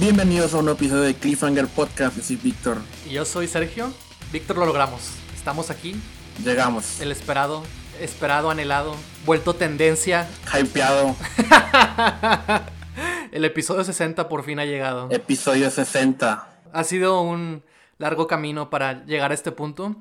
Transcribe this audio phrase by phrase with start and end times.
[0.00, 2.16] Bienvenidos a un nuevo episodio de Cliffhanger Podcast.
[2.16, 2.78] Yo soy Víctor.
[3.04, 3.92] Y yo soy Sergio.
[4.32, 5.10] Víctor, lo logramos.
[5.34, 6.00] Estamos aquí.
[6.44, 7.00] Llegamos.
[7.00, 7.64] El esperado,
[7.98, 8.94] esperado, anhelado,
[9.26, 10.28] vuelto tendencia.
[10.54, 11.16] Hypeado.
[13.32, 15.08] El episodio 60 por fin ha llegado.
[15.10, 16.48] Episodio 60.
[16.72, 17.64] Ha sido un
[17.98, 19.96] largo camino para llegar a este punto.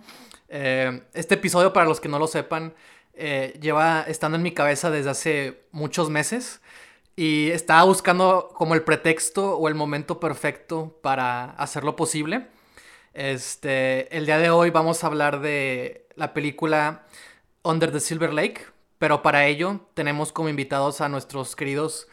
[0.47, 2.75] Eh, este episodio, para los que no lo sepan,
[3.15, 6.61] eh, lleva estando en mi cabeza desde hace muchos meses.
[7.19, 12.45] Y estaba buscando como el pretexto o el momento perfecto para hacerlo posible.
[13.15, 17.07] Este, el día de hoy vamos a hablar de la película
[17.63, 18.61] Under the Silver Lake,
[18.99, 22.07] pero para ello tenemos como invitados a nuestros queridos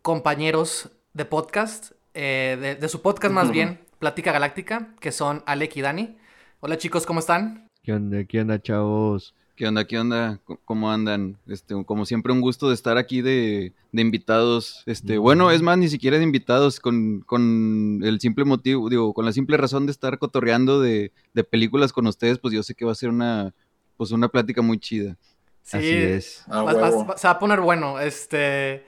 [0.00, 5.82] compañeros de podcast, eh, de, su podcast más bien, Plática Galáctica, que son Alec y
[5.82, 6.16] Dani.
[6.60, 7.68] Hola chicos, ¿cómo están?
[7.82, 8.24] ¿Qué onda?
[8.24, 9.34] ¿Qué onda, chavos?
[9.58, 9.84] ¿Qué onda?
[9.84, 10.38] ¿Qué onda?
[10.64, 11.36] ¿Cómo andan?
[11.48, 14.84] Este, como siempre, un gusto de estar aquí de, invitados.
[14.86, 19.32] Este, bueno, es más, ni siquiera de invitados, con, el simple motivo, digo, con la
[19.32, 21.10] simple razón de estar cotorreando de,
[21.50, 23.52] películas con ustedes, pues yo sé que va a ser una,
[23.96, 25.16] pues una plática muy chida.
[25.64, 26.44] Sí, Así es.
[26.46, 27.98] se va a poner bueno.
[27.98, 28.84] Este,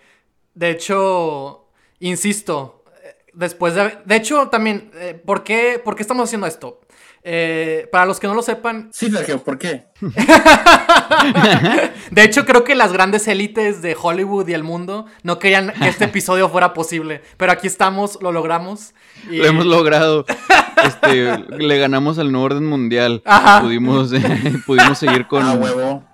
[0.55, 1.67] de hecho,
[1.99, 2.85] insisto,
[3.35, 6.81] después de, de hecho, también, eh, ¿por, qué, ¿por qué estamos haciendo esto?
[7.23, 8.89] Eh, para los que no lo sepan.
[8.93, 9.85] Sí, Sergio, ¿por qué?
[12.11, 15.89] de hecho, creo que las grandes élites de Hollywood y el mundo no querían que
[15.89, 17.21] este episodio fuera posible.
[17.37, 18.95] Pero aquí estamos, lo logramos.
[19.29, 20.25] Lo hemos logrado.
[20.83, 23.23] Este, le ganamos al nuevo orden mundial.
[23.61, 24.13] Pudimos,
[24.67, 25.61] pudimos seguir con.
[25.61, 26.05] huevo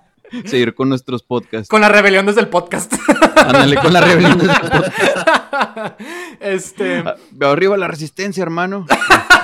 [0.45, 1.69] seguir con nuestros podcasts.
[1.69, 2.93] Con la rebelión desde el podcast.
[3.37, 6.01] Ándale, con la rebelión desde el podcast.
[6.39, 6.97] Este.
[6.97, 8.85] Ah, veo arriba la resistencia, hermano.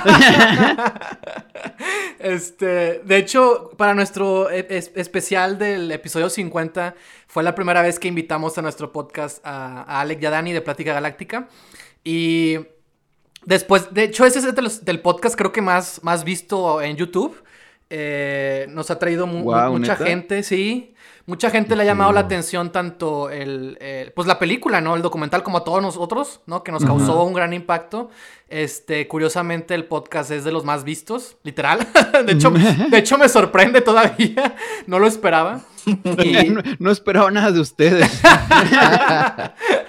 [2.18, 6.94] este, de hecho, para nuestro e, especial del episodio 50,
[7.26, 10.60] fue la primera vez que invitamos a nuestro podcast a, Alec y a Dani de
[10.60, 11.48] Plática Galáctica.
[12.02, 12.58] Y
[13.44, 17.42] después, de hecho, ese es del podcast creo que más, más visto en YouTube.
[17.90, 20.93] Eh, nos ha traído mucha gente, sí.
[21.26, 23.78] Mucha gente le ha llamado la atención tanto el,
[24.14, 24.94] pues la película, ¿no?
[24.94, 26.62] El documental como a todos nosotros, ¿no?
[26.62, 28.10] Que nos causó un gran impacto.
[28.48, 31.88] Este, curiosamente el podcast es de los más vistos, literal.
[32.26, 34.54] de hecho, de hecho me sorprende todavía.
[34.86, 35.62] No lo esperaba.
[36.78, 38.20] no, esperaba nada de ustedes.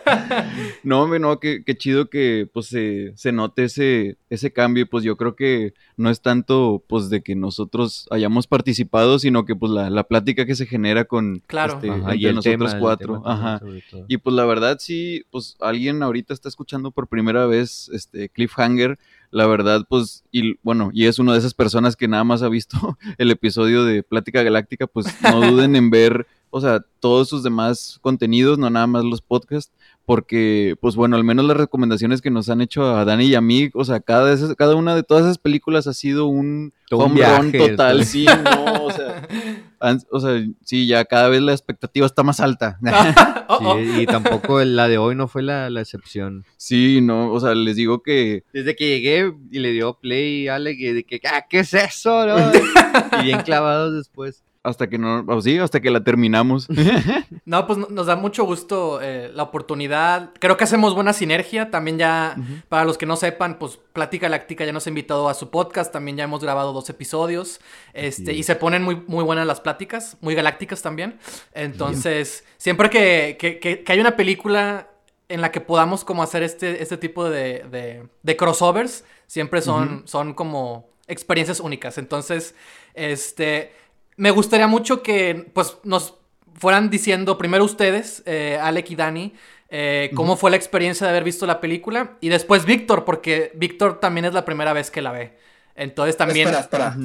[0.83, 4.88] no, no, qué, chido que pues se, note ese, ese cambio.
[4.89, 9.55] Pues yo creo que no es tanto pues de que nosotros hayamos participado, sino que
[9.55, 11.79] pues la, plática que se genera con claro.
[11.81, 13.21] Este, nosotros cuatro.
[13.25, 13.61] Ajá.
[14.07, 18.97] Y pues la verdad sí, pues alguien ahorita está escuchando por primera vez este Cliffhanger
[19.35, 22.47] la verdad, pues, y bueno, y es una de esas personas que nada más ha
[22.47, 27.43] visto el episodio de Plática Galáctica, pues no duden en ver, o sea, todos sus
[27.43, 29.73] demás contenidos, no nada más los podcasts,
[30.05, 33.41] porque, pues bueno, al menos las recomendaciones que nos han hecho a Dani y a
[33.41, 37.51] mí, o sea, cada, cada una de todas esas películas ha sido un home run
[37.51, 39.27] total, sí, no, o sea,
[40.11, 42.79] o sea, sí, ya cada vez la expectativa está más alta.
[43.47, 43.79] Oh, oh.
[43.79, 46.45] y tampoco la de hoy no fue la, excepción.
[46.57, 48.43] Sí, no, o sea, les digo que...
[48.51, 52.25] Desde que llegué y le dio play a Ale, de que, ah, ¿qué es eso?
[53.22, 56.67] y bien clavados después hasta que no, sí, hasta que la terminamos.
[57.45, 60.31] no, pues nos da mucho gusto eh, la oportunidad.
[60.39, 61.69] Creo que hacemos buena sinergia.
[61.71, 62.35] También ya,
[62.67, 65.93] para los que no sepan, pues Plática Láctica ya nos ha invitado a su podcast.
[65.93, 67.61] También ya hemos grabado dos episodios.
[67.93, 71.19] Este, y se ponen muy, muy buenas las pláticas, muy galácticas también.
[71.53, 74.89] Entonces, siempre que, que, que, hay una película
[75.29, 80.33] en la que podamos como hacer este, este tipo de, de, crossovers, siempre son, son
[80.33, 81.97] como experiencias únicas.
[81.97, 82.55] Entonces,
[82.93, 83.71] este
[84.17, 86.15] me gustaría mucho que pues nos
[86.53, 89.33] fueran diciendo primero ustedes, eh, Alec y Dani,
[89.69, 93.99] eh, cómo fue la experiencia de haber visto la película y después Víctor, porque Víctor
[93.99, 95.37] también es la primera vez que la ve.
[95.75, 96.47] Entonces también...
[96.47, 96.97] Espera, espera.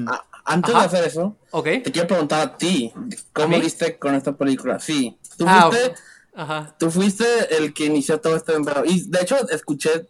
[0.44, 2.92] Antes de hacer eso, te quiero preguntar a ti,
[3.32, 4.80] ¿cómo viste con esta película?
[4.80, 5.94] Sí, tú ah, fuiste,
[6.34, 6.74] Ajá.
[6.78, 7.24] tú fuiste
[7.56, 8.54] el que inició todo este
[8.86, 10.08] Y de hecho escuché,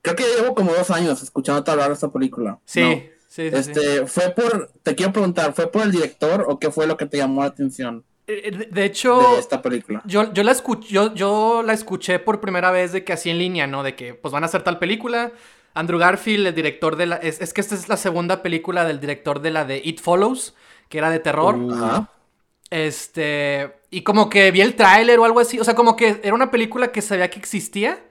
[0.00, 2.58] creo que llevo como dos años escuchando hablar de esta película.
[2.64, 6.96] Sí este, fue por, te quiero preguntar, ¿fue por el director o qué fue lo
[6.96, 8.04] que te llamó la atención?
[8.28, 10.02] Eh, eh, de hecho, de esta película.
[10.04, 13.66] Yo, yo, la escuché, yo, la escuché por primera vez de que así en línea,
[13.66, 13.82] ¿no?
[13.82, 15.32] De que pues van a hacer tal película.
[15.74, 17.16] Andrew Garfield, el director de la.
[17.16, 20.54] Es, es que esta es la segunda película del director de la de It Follows,
[20.90, 21.56] que era de terror.
[21.56, 21.72] Uh.
[21.72, 22.10] Ajá.
[22.68, 23.74] Este.
[23.90, 25.58] Y como que vi el tráiler o algo así.
[25.58, 28.04] O sea, como que era una película que sabía que existía.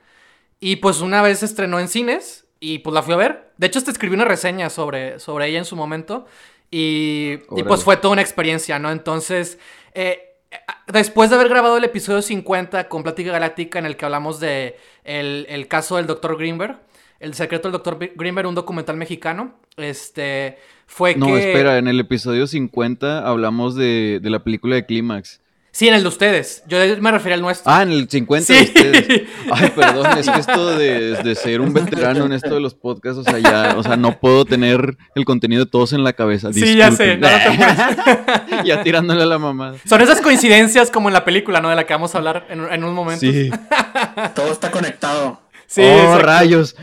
[0.59, 2.46] Y pues una vez se estrenó en cines.
[2.59, 3.51] Y pues la fui a ver.
[3.57, 6.25] De hecho, te escribí una reseña sobre, sobre ella en su momento.
[6.69, 8.91] Y, y pues fue toda una experiencia, ¿no?
[8.91, 9.57] Entonces,
[9.93, 10.27] eh,
[10.91, 14.77] después de haber grabado el episodio 50 con Plática Galáctica en el que hablamos de
[15.03, 16.37] el, caso del Dr.
[16.37, 16.79] Greenberg,
[17.19, 19.55] El secreto del doctor Grimberg, un documental mexicano.
[19.77, 25.41] Este, fue no, espera, en el episodio 50 hablamos de, de la película de Clímax.
[25.77, 26.63] Sí, en el de ustedes.
[26.67, 27.71] Yo me refería al nuestro.
[27.71, 29.07] Ah, en el 50 de ustedes.
[29.51, 33.23] Ay, perdón, es que esto de, ser un veterano en esto de los podcasts, o
[33.23, 36.51] sea, ya, o sea, no puedo tener el contenido de todos en la cabeza.
[36.51, 37.19] Sí, ya sé.
[38.65, 39.75] ya tirándole a la mamá.
[39.85, 41.69] Son esas coincidencias como en la película, ¿no?
[41.69, 43.19] De la que vamos a hablar en, un momento.
[43.19, 43.51] Sí.
[44.33, 45.41] Todo está conectado.
[45.67, 46.75] Sí, oh, rayos.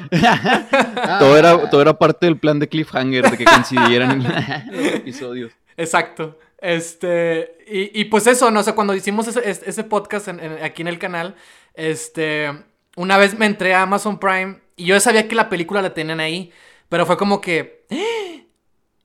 [1.18, 5.52] todo, era, todo era parte del plan de Cliffhanger, de que coincidieran en los episodios.
[5.76, 6.38] Exacto.
[6.64, 10.28] Este, y, pues eso, no sé, cuando hicimos ese, podcast
[10.62, 11.34] aquí en el canal,
[11.74, 12.50] este,
[12.96, 16.20] una vez me entré a Amazon Prime y yo sabía que la película la tenían
[16.20, 16.50] ahí,
[16.88, 18.40] pero fue como que, ¡Ah!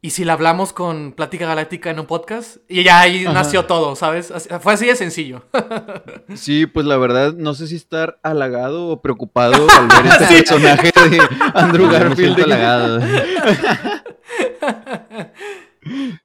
[0.02, 2.60] ¿y si la hablamos con Plática Galáctica en un podcast?
[2.70, 4.32] Y ya ahí nació todo, ¿sabes?
[4.62, 5.44] fue así de sencillo.
[6.36, 10.92] sí, pues la verdad, no sé si estar halagado o preocupado al ver este personaje
[11.10, 11.20] de
[11.54, 12.40] Andrew Garfield.
[12.40, 13.02] halagado.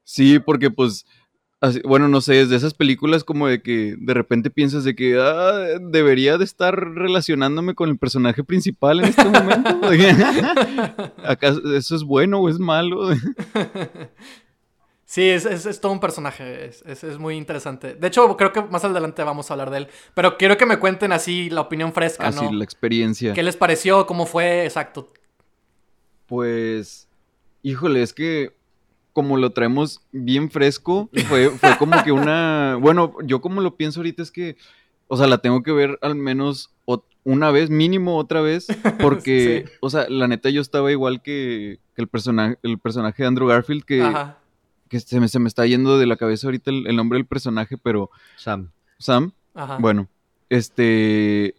[0.05, 1.05] sí, porque pues
[1.85, 5.19] bueno, no sé, es de esas películas como de que de repente piensas de que
[5.21, 9.81] ah, debería de estar relacionándome con el personaje principal en este momento.
[11.25, 13.11] ¿Acaso eso es bueno o es malo?
[15.07, 17.95] Sí, es, todo un personaje, es, muy interesante.
[17.95, 19.89] De hecho, creo que más adelante vamos a hablar de él.
[20.13, 23.33] Pero quiero que me cuenten así la opinión fresca, así, la experiencia.
[23.33, 24.07] ¿Qué les pareció?
[24.07, 24.65] ¿Cómo fue?
[24.65, 25.13] Exacto.
[26.27, 27.07] Pues,
[27.63, 28.57] híjole, es que
[29.15, 32.77] como lo traemos bien fresco, fue, fue como que una...
[32.79, 34.57] Bueno, yo como lo pienso ahorita es que,
[35.09, 36.71] o sea, la tengo que ver al menos
[37.27, 38.67] una vez, mínimo otra vez,
[39.01, 43.49] porque, o sea, la neta yo estaba igual que, el, personaje, el personaje de Andrew
[43.49, 44.13] Garfield, que,
[44.91, 47.27] que se, me, se me está yendo de la cabeza ahorita el, el nombre del
[47.27, 48.11] personaje, pero...
[48.37, 48.73] Sam.
[48.99, 49.33] Sam.
[49.55, 49.79] Ajá.
[49.79, 50.09] Bueno,
[50.51, 51.55] este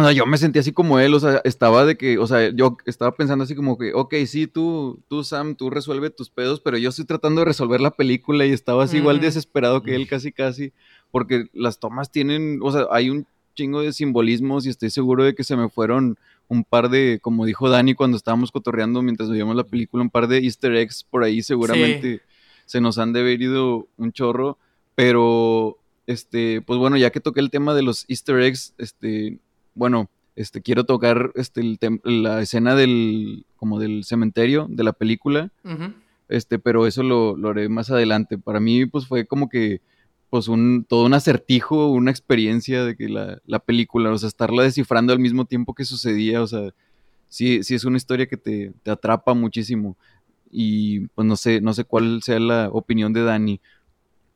[0.00, 2.50] o sea, yo me sentí así como él, o sea, estaba de que, o sea,
[2.50, 6.60] yo estaba pensando así como que, ok, sí, tú, tú, Sam, tú resuelve tus pedos,
[6.60, 10.08] pero yo estoy tratando de resolver la película y estaba así igual desesperado que él
[10.08, 10.72] casi casi,
[11.10, 15.34] porque las tomas tienen, o sea, hay un chingo de simbolismos y estoy seguro de
[15.34, 16.18] que se me fueron
[16.48, 20.28] un par de, como dijo Dani cuando estábamos cotorreando mientras veíamos la película, un par
[20.28, 22.22] de easter eggs por ahí seguramente
[22.64, 24.56] se nos han de haber ido un chorro,
[24.94, 29.40] pero, este, pues bueno, ya que toqué el tema de los easter eggs, este
[29.74, 31.62] bueno, este, quiero tocar este,
[32.04, 35.50] la escena del, como del cementerio de la película,
[36.28, 38.38] este, pero eso lo, lo, haré más adelante.
[38.38, 39.80] Para mí, pues fue como que,
[40.30, 44.62] pues un, todo un acertijo, una experiencia de que la, la película, o sea, estarla
[44.62, 46.72] descifrando al mismo tiempo que sucedía, o sea,
[47.28, 49.96] sí, sí es una historia que te, te atrapa muchísimo.
[50.50, 53.60] Y pues no sé, no sé cuál sea la opinión de Dani.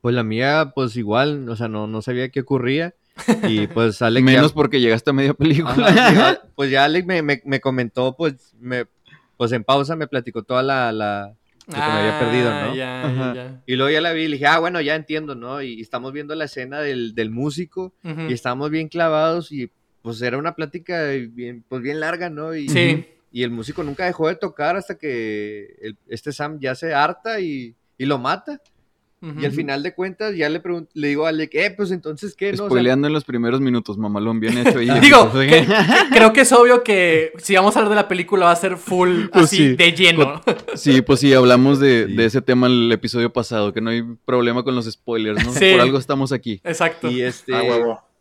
[0.01, 2.95] Pues la mía, pues igual, o sea, no, no sabía qué ocurría.
[3.49, 4.25] Y pues Alex.
[4.25, 6.41] Menos porque llegaste a media película.
[6.55, 8.87] pues ya Alex me, comentó, pues, me,
[9.37, 10.93] pues en pausa me platicó toda la.
[10.93, 11.35] la
[11.67, 12.75] que me había perdido, ¿no?
[12.75, 15.63] Ya, Y luego ya la vi y le dije, ah, bueno, ya entiendo, ¿no?
[15.63, 19.71] Y, estamos viendo la escena del, músico y estamos bien clavados y
[20.03, 22.55] pues era una plática bien, pues bien larga, ¿no?
[22.55, 23.07] Y, sí.
[23.33, 27.75] y el músico nunca dejó de tocar hasta que este Sam ya se harta y,
[27.97, 28.61] y lo mata.
[29.41, 30.61] Y al final de cuentas ya le
[30.93, 32.67] le digo a Alec, eh, pues entonces qué, ¿no?
[32.67, 34.79] Spoileando en los primeros minutos, mamalón, bien hecho.
[34.79, 34.89] ahí.
[35.01, 35.31] digo,
[36.13, 38.77] creo que es obvio que si vamos a hablar de la película va a ser
[38.77, 40.43] full pues así de lleno.
[40.75, 44.75] sí, pues sí, hablamos de, ese tema el episodio pasado, que no hay problema con
[44.75, 45.53] los spoilers, ¿no?
[45.53, 46.61] Por algo estamos aquí.
[46.65, 47.11] Exacto.
[47.11, 47.53] Y este,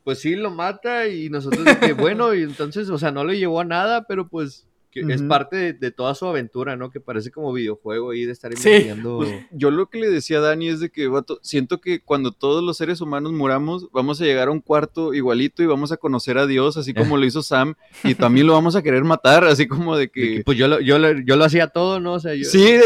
[0.03, 3.61] pues sí, lo mata y nosotros que bueno, y entonces, o sea, no le llevó
[3.61, 4.67] a nada, pero pues
[5.01, 6.91] que es parte de, toda su aventura, ¿no?
[6.91, 9.17] Que parece como videojuego ahí de estar investigando.
[9.17, 11.09] Pues, yo lo que le decía a Dani es de que
[11.41, 15.63] siento que cuando todos los seres humanos muramos, vamos a llegar a un cuarto igualito
[15.63, 18.75] y vamos a conocer a Dios, así como lo hizo Sam, y también lo vamos
[18.75, 20.43] a querer matar, así como de que...
[20.45, 22.13] pues yo lo, yo, yo lo hacía todo, ¿no?
[22.13, 22.45] O sea, yo...
[22.45, 22.79] Sí,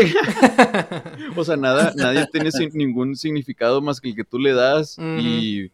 [1.35, 5.71] o sea, nada, nadie tiene ningún significado más que el que tú le das, y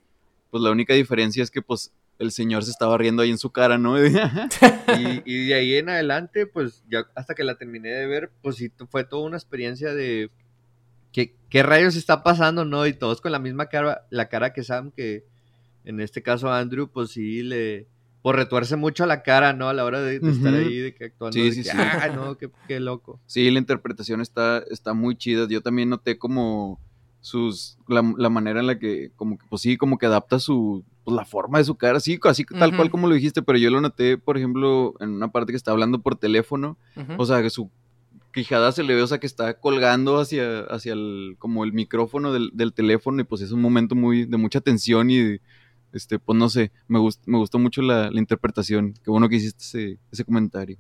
[0.50, 1.92] pues la única diferencia es que pues
[2.24, 3.96] el señor se estaba riendo ahí en su cara, ¿no?
[5.26, 8.72] y, de ahí en adelante, pues ya hasta que la terminé de ver, pues sí,
[8.90, 10.32] fue toda una experiencia de
[11.12, 12.88] qué, qué rayos está pasando, ¿no?
[12.88, 15.26] Y todos con la misma cara, la cara que Sam, que
[15.86, 17.88] en este caso Andrew, pues sí le,
[18.24, 19.68] pues retuerce mucho la cara, ¿no?
[19.68, 21.34] A la hora de, estar ahí, de que actuando.
[21.34, 21.72] Sí, sí, sí.
[21.78, 23.20] Ah, no, qué, qué, loco.
[23.26, 25.46] Sí, la interpretación está, está muy chida.
[25.50, 26.80] Yo también noté como
[27.20, 30.86] sus, la, la manera en la que, como que, pues sí, como que adapta su,
[31.04, 33.70] pues, la forma de su cara, sí, así tal cual como lo dijiste, pero yo
[33.70, 36.78] lo noté, por ejemplo, en una parte que está hablando por teléfono,
[37.18, 37.70] o sea, que su
[38.34, 42.34] quijada se le ve, o sea, que está colgando hacia, hacia el, como el micrófono
[42.34, 45.40] del, teléfono y pues es un momento muy, de mucha tensión y,
[45.94, 49.64] este, pues no sé, me, gust, me gustó mucho la, interpretación, qué bueno que hiciste
[49.64, 50.78] ese, ese comentario.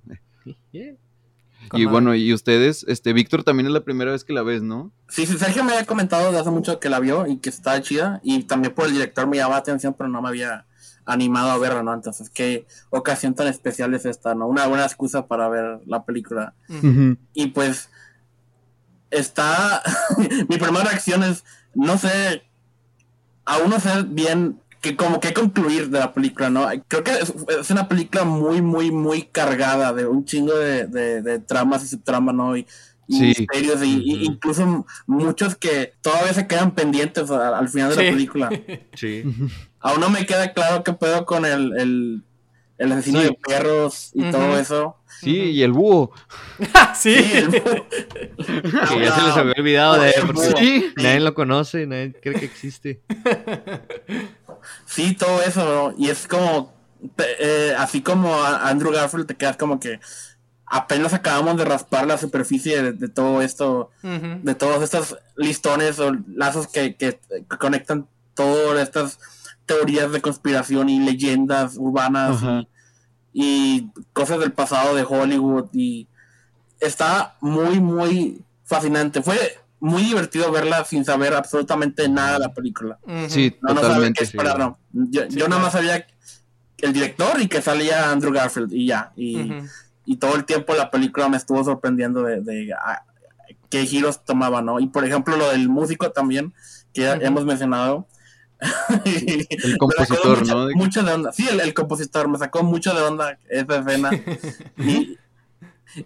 [1.72, 4.92] Y bueno, y ustedes, este, Víctor también es la primera vez que la ves, ¿no?
[5.10, 7.82] Sí, sí, Sergio me había comentado de hace mucho que la vio y que está
[7.82, 8.20] chida.
[8.24, 10.66] Y también por el director me llamaba la atención, pero no me había
[11.06, 11.94] animado a verla, ¿no?
[11.94, 14.48] Entonces, qué ocasión tan especial es esta, ¿no?
[14.48, 16.54] Una buena excusa para ver la película.
[17.34, 17.90] Y pues,
[19.10, 19.82] está.
[20.50, 21.44] Mi primera reacción es,
[21.74, 22.44] no sé,
[23.46, 26.68] aún no sé bien que como que concluir de la película, ¿no?
[26.90, 31.86] Creo que es, una película muy, muy, muy cargada de un chingo de, de, tramas
[31.86, 32.58] y subtramas, ¿no?
[32.58, 32.68] Y,
[33.08, 38.50] misterios, y, incluso muchos que todavía se quedan pendientes al, final de la película.
[38.96, 39.24] Sí.
[39.80, 42.24] Aún no me queda claro qué pedo con el, el,
[42.78, 44.98] el asesino de perros y todo eso.
[45.22, 46.12] Sí, y el búho.
[46.96, 47.16] sí.
[47.16, 47.88] el búho.
[48.38, 52.46] que ya se les había olvidado de él, porque nadie lo conoce, nadie cree que
[52.46, 53.02] existe.
[54.86, 55.96] Sí, todo eso, ¿no?
[55.98, 56.74] Y es como,
[57.40, 60.00] eh, así como Andrew Garfield, te quedas como que
[60.66, 66.68] apenas acabamos de raspar la superficie de, todo esto, de todos estos listones o lazos
[66.68, 67.20] que, que,
[67.60, 69.20] conectan todas estas
[69.68, 72.66] teorías de conspiración y leyendas urbanas
[73.34, 76.08] y, cosas del pasado de Hollywood y
[76.80, 79.22] está muy, muy fascinante.
[79.22, 79.38] Fue
[79.84, 82.98] muy divertido verla sin saber absolutamente nada de la película.
[83.28, 84.26] Sí, no, totalmente.
[84.34, 86.08] No Yo, nada más sabía
[86.78, 89.12] el director y que salía Andrew Garfield y ya.
[89.18, 93.04] Y, todo el tiempo la película me estuvo sorprendiendo de, ah,
[93.70, 94.80] qué giros tomaba, ¿no?
[94.80, 96.54] Y por ejemplo lo del músico también,
[96.94, 98.08] que hemos mencionado.
[99.04, 100.70] el compositor, ¿no?
[100.76, 101.34] Mucho de onda.
[101.34, 104.12] Sí, el, compositor me sacó mucho de onda esa escena.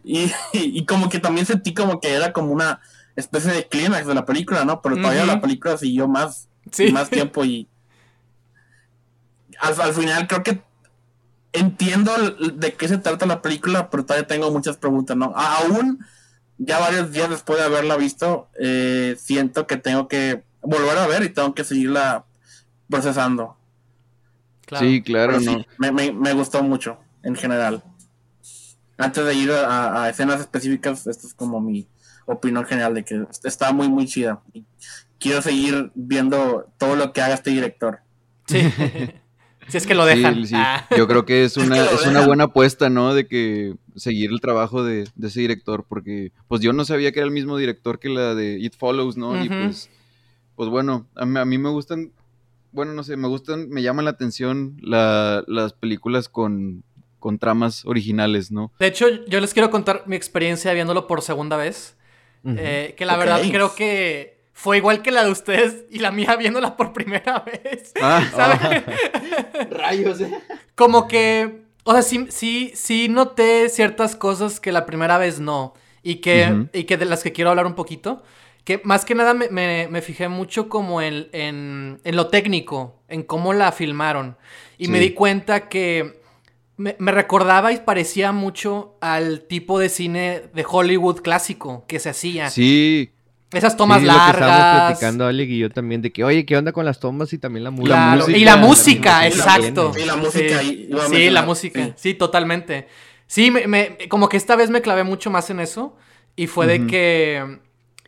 [0.04, 2.82] y, y, como que también sentí como que era como una
[3.18, 4.82] especie de clímax de la película, ¿no?
[4.82, 6.48] Pero todavía la película siguió más,
[6.94, 7.68] más tiempo y
[9.60, 10.62] al, final creo que
[11.52, 12.14] entiendo
[12.54, 15.34] de qué se trata la película, pero todavía tengo muchas preguntas, ¿no?
[15.36, 16.06] Aún
[16.60, 21.24] ya varios días después de haberla visto, eh, siento que tengo que volver a ver
[21.24, 22.26] y tengo que seguirla
[22.88, 23.58] procesando.
[24.78, 25.66] Sí, claro, no.
[25.80, 27.84] me, gustó mucho, en general.
[28.98, 31.88] Antes de ir a escenas específicas, esto es como mi,
[32.28, 34.42] opinión general de que está muy, muy chida.
[34.54, 34.64] Y
[35.20, 38.00] quiero seguir viendo todo lo que haga este director.
[38.46, 38.60] Sí.
[39.68, 40.44] si es que lo dejan.
[40.54, 40.88] Ah.
[40.96, 43.14] Yo creo que es una, es, una buena apuesta, ¿no?
[43.14, 47.26] De que seguir el trabajo de, ese director, porque pues yo no sabía que era
[47.26, 49.44] el mismo director que la de It Follows, ¿no?
[49.44, 49.90] Y pues,
[50.56, 52.12] pues bueno, a mí, me gustan,
[52.72, 56.84] bueno, no sé, me gustan, me llaman la atención las películas con,
[57.20, 58.72] con tramas originales, ¿no?
[58.80, 61.97] De hecho, yo les quiero contar mi experiencia viéndolo por segunda vez.
[62.58, 66.36] Eh, que la verdad creo que fue igual que la de ustedes y la mía
[66.36, 67.94] viéndola por primera vez.
[68.02, 68.82] Ah,
[69.70, 70.32] Rayos, eh.
[70.74, 75.74] Como que, o sea, sí, sí, sí noté ciertas cosas que la primera vez no.
[76.02, 78.24] Y que, y que de las que quiero hablar un poquito.
[78.64, 83.72] Que más que nada me, fijé mucho como en, en, lo técnico, en cómo la
[83.72, 84.38] filmaron.
[84.78, 86.22] Y me di cuenta que
[86.78, 92.50] me, recordaba y parecía mucho al tipo de cine de Hollywood clásico que se hacía.
[92.50, 93.12] Sí.
[93.52, 94.28] Esas tomas largas.
[94.28, 97.00] Lo que estábamos platicando Alec y yo también de que, oye, ¿qué onda con las
[97.00, 98.18] tomas y también la, música?
[98.28, 99.94] Y la música, exacto.
[99.94, 100.60] Sí, la música.
[101.10, 101.94] Sí, la música.
[101.96, 102.88] Sí, totalmente.
[103.26, 105.96] Sí, me, como que esta vez me clavé mucho más en eso.
[106.36, 107.60] Y fue de que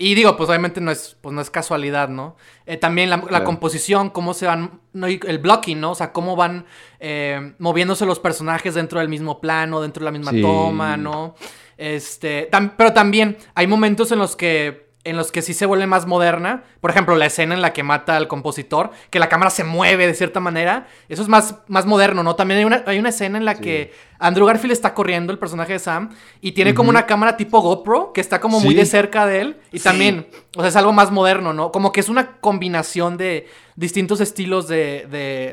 [0.02, 2.38] y digo, pues obviamente no es, pues no es casualidad, ¿no?
[2.66, 5.92] Eh, también la, composición, cómo se van, el blocking, ¿no?
[5.92, 6.66] O sea, cómo van
[7.02, 11.36] eh, moviéndose los personajes dentro del mismo plano, dentro de la misma toma, ¿no?
[11.78, 16.06] Este, pero también hay momentos en los que en los que sí se vuelve más
[16.06, 16.64] moderna.
[16.82, 20.08] Por ejemplo, la escena en la que mata al compositor, que la cámara se mueve
[20.08, 20.88] de cierta manera.
[21.08, 22.36] Eso es más, más moderno, ¿no?
[22.36, 25.74] También hay una, hay una escena en la que Andrew Garfield está corriendo, el personaje
[25.74, 26.10] de Sam,
[26.42, 29.58] y tiene como una cámara tipo GoPro, que está como muy de cerca de él.
[29.72, 31.72] Y también, o sea, es algo más moderno, ¿no?
[31.72, 33.48] Como que es una combinación de
[33.78, 35.08] distintos estilos de,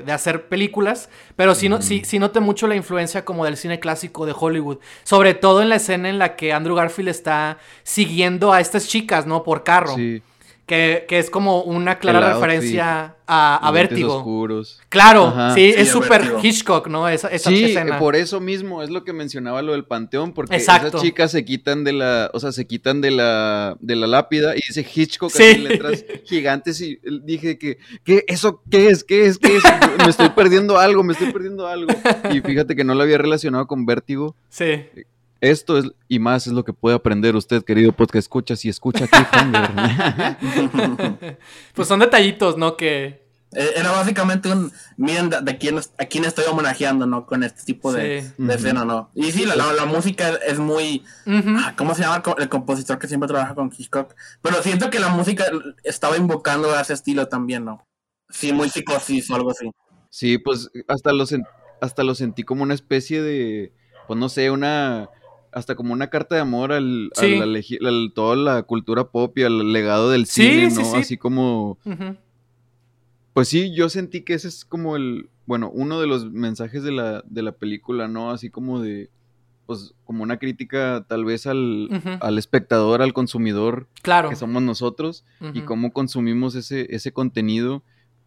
[0.04, 3.78] de, hacer películas, pero sí, no, sí, sí noté mucho la influencia como del cine
[3.78, 8.52] clásico de Hollywood, sobre todo en la escena en la que Andrew Garfield está siguiendo
[8.52, 9.44] a estas chicas, ¿no?
[9.44, 9.94] Por carro.
[9.94, 10.22] Sí.
[10.66, 14.16] Que, que, es como una clara referencia a, a Vértigo.
[14.16, 14.80] oscuros.
[14.88, 17.08] Claro, sí, es súper Hitchcock, ¿no?
[17.08, 20.92] Esa, esa sí, por eso mismo es lo que mencionaba lo del panteón, porque esas
[21.00, 24.60] chicas se quitan de la, o sea, se quitan de la, de la lápida y
[24.66, 25.58] dice Hitchcock sí.
[25.58, 29.04] letras gigantes y dije que, ¿qué, eso qué es?
[29.04, 29.38] ¿Qué es?
[29.38, 29.62] ¿Qué es?
[29.98, 31.92] me estoy perdiendo algo, me estoy perdiendo algo.
[32.32, 34.34] Y fíjate que no lo había relacionado con Vértigo.
[34.48, 34.84] Sí.
[35.40, 39.06] Esto es y más es lo que puede aprender usted, querido podcast escucha, si escucha
[39.06, 39.70] Cliffhanger.
[41.74, 42.76] pues son detallitos, ¿no?
[42.76, 47.26] Que, Eh, era básicamente un, miren de, quién, a quién estoy homenajeando, ¿no?
[47.26, 48.18] Con este tipo de,
[48.50, 49.10] escena, ¿no?
[49.14, 51.04] Y sí, la, la, música es muy...
[51.26, 54.14] Ah, ¿Cómo se llama el compositor que siempre trabaja con Hitchcock?
[54.42, 55.44] Pero siento que la música
[55.84, 57.86] estaba invocando a ese estilo también, ¿no?
[58.28, 59.70] Sí, muy psicosis o algo así.
[60.10, 61.24] Sí, pues hasta lo,
[61.80, 63.72] hasta lo sentí como una especie de,
[64.06, 65.08] pues no sé, una
[65.56, 70.10] hasta como una carta de amor al, al, toda la cultura pop y al legado
[70.10, 70.94] del cine, ¿no?
[70.96, 71.78] Así como...
[73.32, 76.92] Pues sí, yo sentí que ese es como el, bueno, uno de los mensajes de
[76.92, 78.30] la, de la película, ¿no?
[78.30, 79.08] Así como de,
[79.64, 81.88] pues, como una crítica tal vez al,
[82.20, 84.28] al espectador, al consumidor, claro.
[84.28, 87.82] que somos nosotros, y cómo consumimos ese, ese contenido,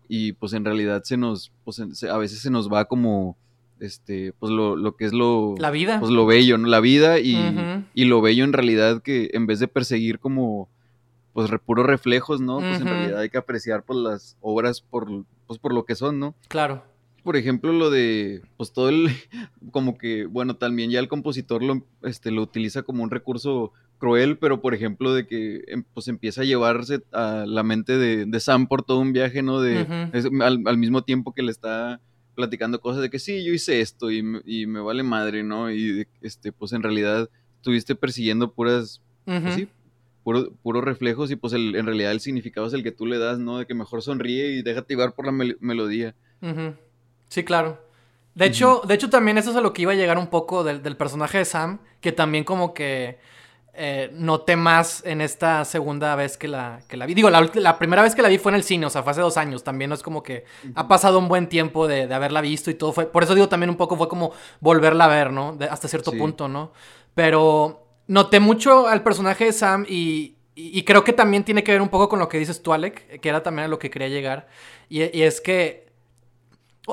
[0.08, 3.38] y pues en realidad se nos, pues a veces se nos va como
[3.80, 5.56] este, pues lo, lo, que es lo...
[5.58, 6.00] La vida.
[6.00, 6.68] Pues lo bello, ¿no?
[6.68, 7.38] La vida y,
[7.94, 10.70] y, lo bello en realidad que en vez de perseguir como,
[11.34, 12.60] pues puros reflejos, ¿no?
[12.60, 15.08] Pues en realidad hay que apreciar pues las obras por,
[15.48, 16.36] pues por lo que son, ¿no?
[16.48, 16.84] Claro.
[17.24, 19.10] Por ejemplo, lo de, pues todo el,
[19.72, 24.38] como que, bueno, también ya el compositor lo, este, lo utiliza como un recurso cruel,
[24.38, 28.40] pero por ejemplo de que em, pues empieza a llevarse a la mente de, de
[28.40, 29.62] Sam por todo un viaje, ¿no?
[29.62, 29.86] De,
[30.42, 32.00] al, al, mismo tiempo que le está
[32.40, 35.70] platicando cosas de que sí, yo hice esto y, y me vale madre, ¿no?
[35.70, 39.68] Y este, pues en realidad estuviste persiguiendo puras, pues sí,
[40.24, 43.40] puros reflejos y pues el, en realidad el significado es el que tú le das,
[43.40, 43.58] ¿no?
[43.58, 46.16] De que mejor sonríe y déjate llevar por la melodía.
[47.28, 47.84] Sí, claro.
[48.36, 50.64] De hecho, de hecho también eso es a lo que iba a llegar un poco
[50.64, 53.20] del, del personaje de Sam, que también como que
[53.74, 57.14] eh, noté más en esta segunda vez que la, que la vi.
[57.14, 59.22] Digo, la, primera vez que la vi fue en el cine, o sea, fue hace
[59.22, 59.64] dos años.
[59.64, 60.46] También no es como que
[60.76, 62.92] ha pasado un buen tiempo de, haberla visto y todo.
[62.92, 65.58] Fue, por eso digo también un poco fue como volverla a ver, ¿no?
[65.70, 66.72] hasta cierto punto, ¿no?
[67.16, 70.36] Pero noté mucho al personaje de Sam y,
[70.86, 73.30] creo que también tiene que ver un poco con lo que dices tú, Alec, que
[73.30, 74.48] era también a lo que quería llegar.
[74.90, 75.89] y es que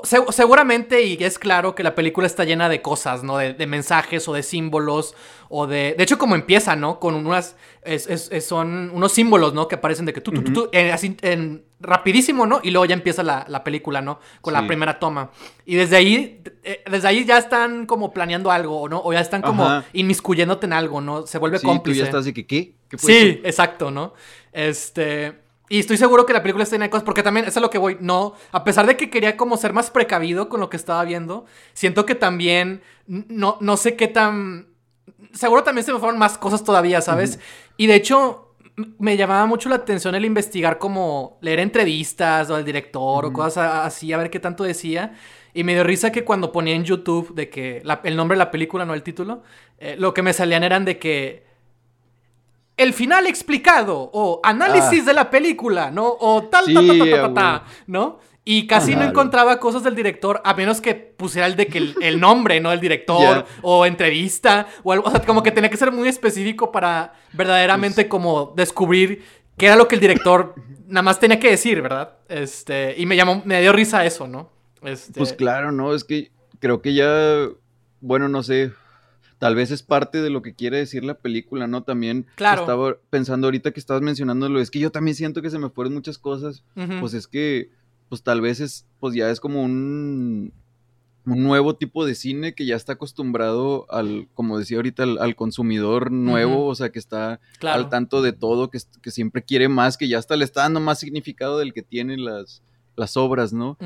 [0.05, 3.39] seguramente, y es claro que la película está llena de cosas, ¿no?
[3.39, 5.15] De, mensajes o de símbolos,
[5.49, 5.95] o de...
[5.97, 6.99] De hecho, como empieza, ¿no?
[6.99, 7.57] Con unas...
[8.41, 9.69] son unos símbolos, ¿no?
[9.69, 12.61] Que aparecen de que tú, tú, tú, así, en, rapidísimo, ¿no?
[12.63, 14.19] Y luego ya empieza la, película, ¿no?
[14.41, 15.31] Con la primera toma.
[15.65, 19.01] Y desde ahí, eh, desde ahí ya están como planeando algo, ¿no?
[19.05, 21.27] O ya están como inmiscuyéndote en algo, ¿no?
[21.27, 22.01] Se vuelve cómplice.
[22.01, 22.75] Tú ya estás de que, ¿qué?
[22.89, 24.15] ¿Qué sí, exacto, ¿no?
[24.53, 25.46] Este...
[25.69, 27.71] Y estoy seguro que la película está llena de cosas, porque también, eso es lo
[27.71, 30.77] que voy, no, a pesar de que quería como ser más precavido con lo que
[30.77, 34.69] estaba viendo, siento que también, no, no sé qué tan,
[35.33, 37.41] seguro también se me fueron más cosas todavía, ¿sabes?
[37.77, 38.55] Y de hecho,
[38.99, 43.87] me llamaba mucho la atención el investigar como leer entrevistas o al director o cosas
[43.87, 45.15] así, a ver qué tanto decía.
[45.55, 48.51] Y me dio risa que cuando ponía en YouTube de que el nombre de la
[48.51, 49.43] película, no el título,
[49.79, 51.46] eh, lo que me salían eran de que
[52.77, 55.07] el final explicado o análisis ah.
[55.07, 56.17] de la película, ¿no?
[56.21, 58.19] O tal, tal, tal, tal, tal, ¿no?
[58.49, 62.21] Y casi no encontraba cosas del director, a menos que pusiera el de que el,
[62.21, 62.71] nombre, ¿no?
[62.71, 65.09] El director, o entrevista, o algo.
[65.09, 69.25] O sea, como que tenía que ser muy específico para verdaderamente pues como descubrir
[69.57, 70.55] qué era lo que el director
[70.87, 72.19] nada más tenía que decir, ¿verdad?
[72.29, 74.53] Este, y me llamó, me dio risa eso, ¿no?
[74.83, 75.19] Este...
[75.19, 75.93] Pues claro, ¿no?
[75.93, 77.49] Es que creo que ya,
[78.01, 78.71] bueno, no sé,
[79.39, 81.83] tal vez es parte de lo que quiere decir la película, ¿no?
[81.83, 82.63] También claro.
[82.63, 85.95] estaba pensando ahorita que estabas mencionándolo, es que yo también siento que se me fueron
[85.95, 86.65] muchas cosas,
[87.01, 87.71] pues es que,
[88.09, 90.53] pues tal vez es, pues ya es como un,
[91.27, 96.13] un nuevo tipo de cine que ya está acostumbrado al, como decía ahorita, al, consumidor
[96.13, 100.09] nuevo, o sea, que está al tanto de todo, que, que, siempre quiere más, que
[100.09, 102.63] ya hasta le está dando más significado del que tienen las,
[102.95, 103.77] las obras, ¿no?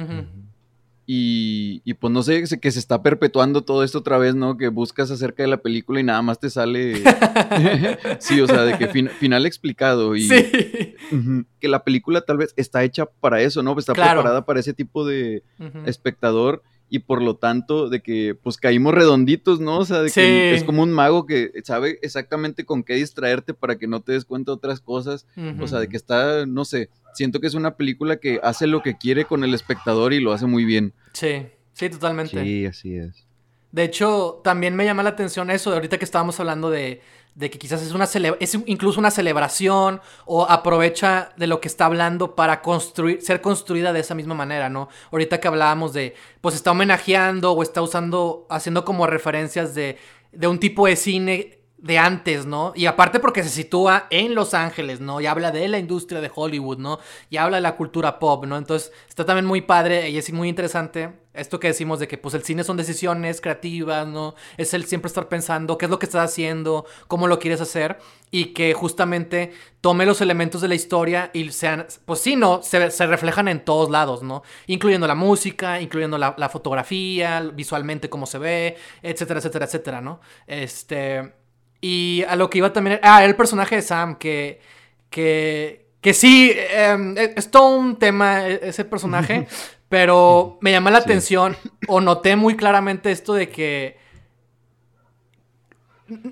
[1.12, 4.56] Y, y, pues no sé, que se está perpetuando todo esto otra vez, ¿no?
[4.56, 7.02] Que buscas acerca de la película y nada más te sale.
[8.20, 10.14] sí, o sea, de que final explicado.
[10.14, 13.76] Y que la película tal vez está hecha para eso, ¿no?
[13.76, 15.42] Está preparada para ese tipo de
[15.84, 19.78] espectador y por lo tanto de que pues caímos redonditos, ¿no?
[19.78, 23.78] O sea, de que es como un mago que sabe exactamente con qué distraerte para
[23.78, 25.24] que no te des cuenta de otras cosas,
[25.60, 28.82] o sea, de que está, no sé, siento que es una película que hace lo
[28.82, 30.92] que quiere con el espectador y lo hace muy bien.
[31.12, 32.42] Sí, sí, totalmente.
[32.42, 33.24] Sí, así es.
[33.70, 37.02] De hecho, también me llama la atención eso de ahorita que estábamos hablando de
[37.34, 41.86] de que quizás es, una es incluso una celebración o aprovecha de lo que está
[41.86, 44.88] hablando para construir, ser construida de esa misma manera, ¿no?
[45.12, 49.98] Ahorita que hablábamos de, pues está homenajeando o está usando, haciendo como referencias de,
[50.32, 52.72] de un tipo de cine de antes, ¿no?
[52.74, 55.20] Y aparte porque se sitúa en Los Ángeles, ¿no?
[55.20, 56.98] Y habla de la industria de Hollywood, ¿no?
[57.30, 58.56] Y habla de la cultura pop, ¿no?
[58.58, 62.34] Entonces está también muy padre y es muy interesante esto que decimos de que pues
[62.34, 64.34] el cine son decisiones creativas, ¿no?
[64.56, 67.98] Es el siempre estar pensando qué es lo que estás haciendo, cómo lo quieres hacer
[68.30, 72.62] y que justamente tome los elementos de la historia y sean, pues sí, ¿no?
[72.62, 74.42] Se, reflejan en todos lados, ¿no?
[74.66, 80.20] Incluyendo la música, incluyendo la, fotografía, visualmente cómo se ve, etcétera, etcétera, etcétera, ¿no?
[80.46, 81.39] Este...
[81.80, 83.00] Y a lo que iba también.
[83.02, 84.60] Ah, el personaje de Sam, que.
[85.08, 85.88] Que.
[86.00, 89.46] Que sí, em, e, es todo un tema e, ese personaje.
[89.88, 91.56] pero me llamó la atención.
[91.88, 93.98] O noté muy claramente esto de que.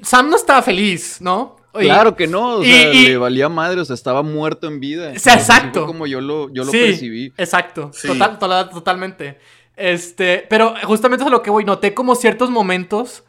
[0.03, 1.59] Sam no estaba feliz, ¿no?
[1.73, 5.13] claro que no, o sea, le valía madre, o sea, estaba muerto en vida.
[5.15, 5.87] O sea, exacto.
[5.87, 7.33] Como yo lo, yo lo percibí.
[7.37, 8.39] Exacto, Total,
[8.71, 9.39] totalmente.
[9.77, 13.23] Este, pero justamente es a lo que voy, noté como ciertos momentos,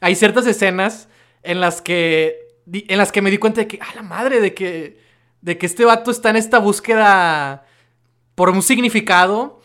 [0.00, 1.08] hay ciertas escenas
[1.42, 4.54] en las que en las que me di cuenta de que, a la madre, de
[4.54, 4.98] que,
[5.40, 7.66] de que este vato está en esta búsqueda
[8.34, 9.59] por un significado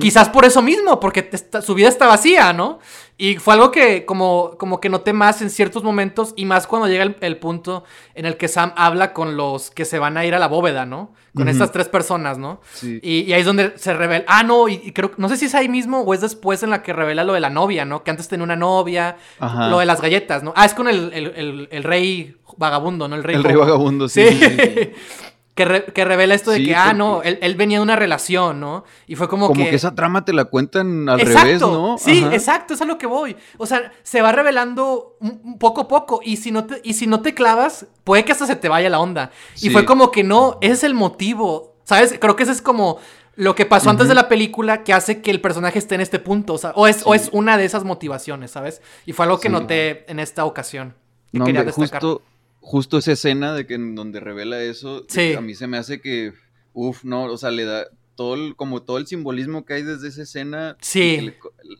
[0.00, 1.30] Quizás por eso mismo, porque
[1.62, 2.78] su vida está vacía, ¿no?
[3.16, 6.88] Y fue algo que como, como que noté más en ciertos momentos y más cuando
[6.88, 7.82] llega el, punto
[8.14, 10.84] en el que Sam habla con los que se van a ir a la bóveda,
[10.84, 11.14] ¿no?
[11.34, 12.60] Con estas tres personas, ¿no?
[12.74, 13.00] Sí.
[13.02, 14.26] Y, ahí es donde se revela.
[14.28, 16.82] Ah, no, y, creo, no sé si es ahí mismo o es después en la
[16.82, 18.04] que revela lo de la novia, ¿no?
[18.04, 20.52] Que antes tenía una novia, lo de las galletas, ¿no?
[20.54, 23.16] Ah, es con el, rey vagabundo, ¿no?
[23.16, 24.26] El rey, el rey vagabundo, sí.
[24.28, 24.90] sí.
[25.54, 28.84] Que, revela esto de que, ah, no, él, venía de una relación, ¿no?
[29.06, 29.58] Y fue como, que...
[29.58, 31.98] Como que esa trama te la cuentan al revés, ¿no?
[31.98, 33.36] Sí, exacto, es a lo que voy.
[33.58, 35.18] O sea, se va revelando
[35.58, 38.46] poco a poco y si no te, y si no te clavas, puede que hasta
[38.46, 39.30] se te vaya la onda.
[39.60, 42.16] Y fue como que no, ese es el motivo, ¿sabes?
[42.18, 42.98] Creo que ese es como
[43.34, 46.18] lo que pasó antes de la película que hace que el personaje esté en este
[46.18, 48.80] punto, o, o, es, o es una de esas motivaciones, ¿sabes?
[49.04, 50.94] Y fue algo que noté en esta ocasión.
[51.30, 52.00] Que no, quería destacar.
[52.00, 52.22] Justo
[52.62, 55.04] justo esa escena de que en donde revela eso,
[55.36, 56.32] a mí se me hace que,
[56.72, 60.08] uff, no, o sea, le da todo el, como todo el simbolismo que hay desde
[60.08, 61.32] esa escena, sí.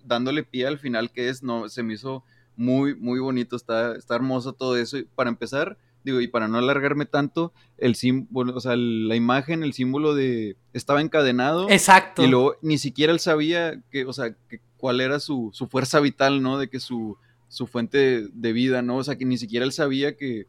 [0.05, 2.25] dándole pie al final que es, no, se me hizo
[2.57, 4.99] muy, muy bonito, está, está hermoso todo eso.
[4.99, 9.62] Y para empezar, digo, y para no alargarme tanto, el símbolo, o sea, la imagen,
[9.62, 11.71] el símbolo de, estaba encadenado.
[11.71, 12.25] Exacto.
[12.25, 16.01] Y luego ni siquiera él sabía que, o sea, que, cuál era su, su fuerza
[16.01, 16.59] vital, ¿no?
[16.59, 17.16] De que su
[17.53, 18.97] su fuente de vida, ¿no?
[18.97, 20.47] O sea, que ni siquiera él sabía que,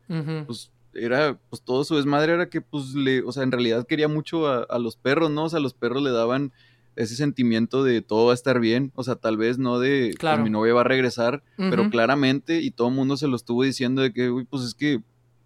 [0.47, 4.07] pues, era, pues, todo su desmadre era que, pues, le, o sea, en realidad quería
[4.07, 5.43] mucho a, los perros, ¿no?
[5.43, 6.53] O sea, los perros le daban
[6.95, 10.17] ese sentimiento de todo va a estar bien, o sea, tal vez no de, pues,
[10.17, 10.43] claro.
[10.43, 14.01] mi novia va a regresar, pero claramente, y todo el mundo se lo estuvo diciendo
[14.01, 15.01] de que, uy, pues es que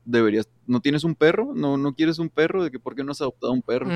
[0.06, 1.54] deberías, ¿no tienes un perro?
[1.56, 2.64] ¿No, no quieres un perro?
[2.64, 3.90] ¿De que por qué no has adoptado un perro?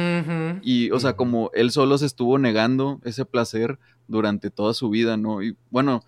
[0.63, 5.15] Y, o sea, como él solo se estuvo negando ese placer durante toda su vida,
[5.15, 5.43] ¿no?
[5.43, 6.03] Y bueno,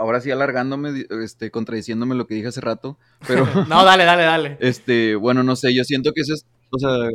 [0.00, 3.44] ahora sí alargándome, este, contradiciéndome lo que dije hace rato, pero...
[3.68, 4.56] no, dale, dale, dale.
[4.60, 7.10] Este, bueno, no sé, yo siento que ese es, o sea,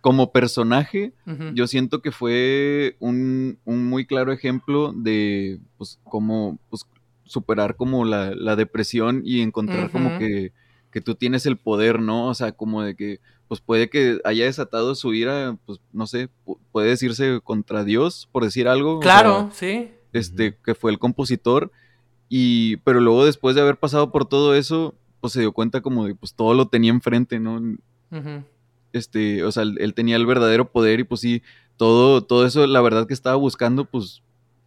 [0.00, 1.12] como personaje,
[1.54, 6.84] yo siento que fue un, muy claro ejemplo de, pues, cómo, pues,
[7.24, 10.52] superar como la, depresión y encontrar como que,
[10.90, 12.26] que tú tienes el poder, ¿no?
[12.26, 16.28] O sea, como de que, pues puede que haya desatado su ira, pues, no sé,
[16.72, 18.98] puede decirse contra Dios, por decir algo.
[18.98, 19.90] Claro, sí.
[20.12, 21.70] Este, que fue el compositor
[22.28, 26.06] y, pero luego después de haber pasado por todo eso, pues se dio cuenta como
[26.06, 27.60] de, pues todo lo tenía enfrente, ¿no?
[28.92, 31.42] Este, o sea, él, tenía el verdadero poder y pues sí,
[31.76, 34.22] todo, todo eso, la verdad que estaba buscando, pues,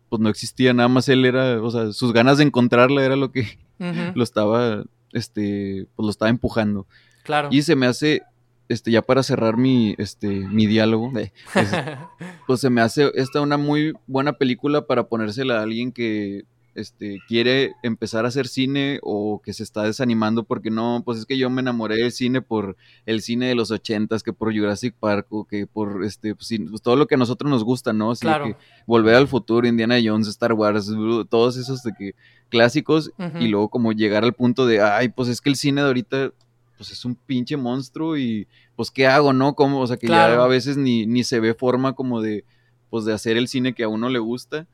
[0.09, 3.31] pues no existía, nada más él era, o sea, sus ganas de encontrarla era lo
[3.31, 3.59] que
[4.15, 6.87] lo estaba, este, pues lo estaba empujando.
[7.23, 7.49] Claro.
[7.51, 8.21] Y se me hace,
[8.69, 11.31] este, ya para cerrar mi, este, mi diálogo, pues,
[12.47, 16.45] pues se me hace esta una muy buena película para ponérsela a alguien que
[16.75, 21.25] este, quiere empezar a hacer cine o que se está desanimando porque no, pues es
[21.25, 24.95] que yo me enamoré del cine por el cine de los ochentas, que por Jurassic
[24.99, 28.11] Park o que por este, pues, pues todo lo que a nosotros nos gusta, ¿no?
[28.11, 28.55] Así que
[28.85, 30.89] volver al futuro, Indiana Jones, Star Wars,
[31.29, 32.15] todos esos de que
[32.49, 35.87] clásicos y luego como llegar al punto de, ay, pues es que el cine de
[35.87, 36.31] ahorita
[36.77, 39.53] pues es un pinche monstruo y pues qué hago, ¿no?
[39.53, 42.45] Como, o sea, que ya a veces ni, ni se ve forma como de,
[42.89, 44.65] pues de hacer el cine que a uno le gusta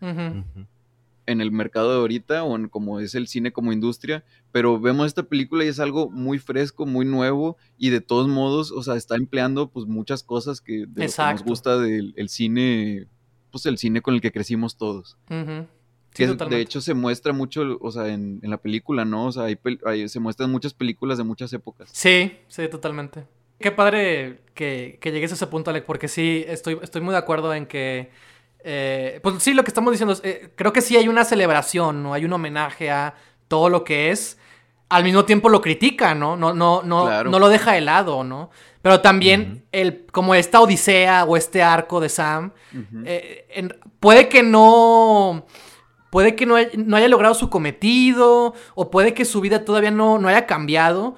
[1.27, 5.07] en el mercado de ahorita o en como es el cine como industria, pero vemos
[5.07, 8.95] esta película y es algo muy fresco, muy nuevo y de todos modos, o sea,
[8.95, 13.07] está empleando pues muchas cosas que, nos gusta del cine,
[13.51, 15.17] pues el cine con el que crecimos todos.
[16.13, 19.27] que de hecho se muestra mucho, o sea, en, la película, ¿no?
[19.27, 19.47] O sea,
[20.07, 21.89] se muestran muchas películas de muchas épocas.
[21.91, 23.25] Sí, sí, totalmente.
[23.59, 27.17] Qué padre que, que llegues a ese punto, Alec, porque sí, estoy, estoy muy de
[27.17, 28.09] acuerdo en que
[28.67, 32.01] eh, pues sí, lo que estamos diciendo, es, eh, creo que sí hay una celebración,
[32.01, 32.15] ¿no?
[32.15, 33.13] Hay un homenaje a
[33.47, 34.39] todo lo que es,
[34.89, 36.35] al mismo tiempo lo critica, ¿no?
[36.35, 38.49] No, no, no, no lo deja de lado, ¿no?
[38.81, 42.53] Pero también el, como esta odisea o este arco de Sam,
[43.05, 45.45] eh, puede que no...
[46.09, 50.29] Puede que no, haya logrado su cometido, o puede que su vida todavía no, no
[50.29, 51.17] haya cambiado,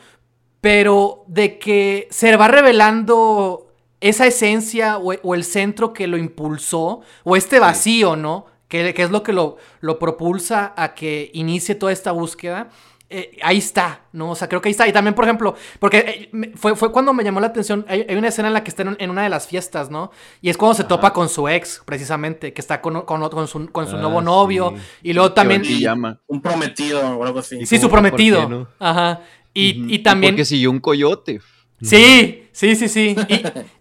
[0.60, 3.67] pero de que se va revelando
[4.02, 8.46] esa esencia o, el centro que lo impulsó, o este vacío, ¿no?
[8.68, 12.70] Que, que, es lo que lo, lo propulsa a que inicie toda esta búsqueda.
[13.10, 14.32] Eh, ahí está, ¿no?
[14.32, 14.86] O sea, creo que ahí está.
[14.86, 18.28] Y también, por ejemplo, porque eh, fue, fue cuando me llamó la atención, hay, una
[18.28, 20.12] escena en la que está en, una de las fiestas, ¿no?
[20.42, 23.88] Y es cuando se topa con su ex, precisamente, que está con, con, su, con
[23.88, 24.74] su ah, nuevo novio.
[25.02, 25.64] Y luego también...
[25.64, 26.20] llama.
[26.28, 27.66] Un prometido o algo así.
[27.66, 28.68] Sí, su prometido.
[28.78, 29.22] Ajá.
[29.54, 30.34] Y, y también...
[30.34, 31.40] Porque siguió un coyote.
[31.82, 33.16] Sí, sí, sí, sí.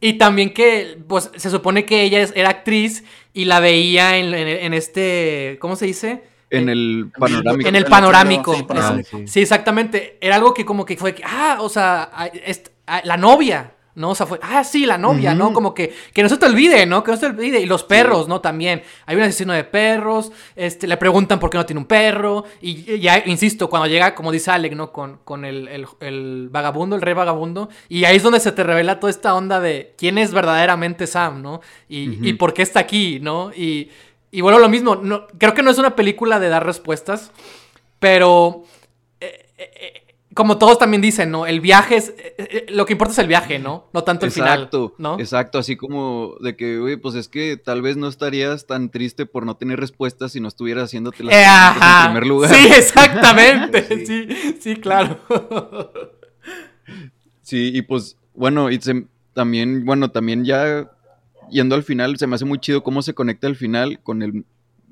[0.00, 4.74] Y, también que, pues, se supone que ella era actriz y la veía en, en
[4.74, 6.22] este, ¿cómo se dice?
[6.50, 7.68] En el panorámico.
[7.68, 8.54] En el panorámico.
[9.26, 10.18] Sí, exactamente.
[10.20, 12.30] Era algo que como que fue, ah, o sea,
[13.04, 14.10] la novia, ¿no?
[14.10, 15.52] O sea, fue, ah, sí, la novia, ¿no?
[15.52, 17.02] Como que, que no se te olvide, ¿no?
[17.02, 17.60] Que no se te olvide.
[17.60, 18.40] Y los perros, ¿no?
[18.40, 18.82] También.
[19.06, 22.44] Hay un asesino de perros, este, le preguntan por qué no tiene un perro.
[22.60, 24.92] Y ya, insisto, cuando llega, como dice Alec, ¿no?
[24.92, 25.68] Con, con el,
[26.00, 27.68] el, vagabundo, el rey vagabundo.
[27.88, 31.42] Y ahí es donde se te revela toda esta onda de quién es verdaderamente Sam,
[31.42, 31.60] ¿no?
[31.88, 33.50] Y, y por qué está aquí, ¿no?
[33.52, 33.90] Y
[34.36, 37.32] y bueno, lo mismo, no, creo que no es una película de dar respuestas,
[37.98, 38.64] pero
[39.20, 40.05] eh, eh, eh,
[40.36, 41.46] como todos también dicen, ¿no?
[41.46, 42.12] El viaje es,
[42.68, 43.88] lo que importa es el viaje, ¿no?
[43.94, 44.68] No tanto el final,
[44.98, 45.18] ¿no?
[45.18, 49.24] Exacto, así como de que, güey, pues es que tal vez no estarías tan triste
[49.24, 52.54] por no tener respuestas si no estuvieras haciéndote las en primer lugar.
[52.54, 54.28] Sí, exactamente, sí.
[54.60, 55.18] sí, claro.
[57.40, 58.78] sí, y pues, bueno, y
[59.32, 60.90] también, bueno, también ya
[61.50, 64.44] yendo al final, se me hace muy chido cómo se conecta al final con el,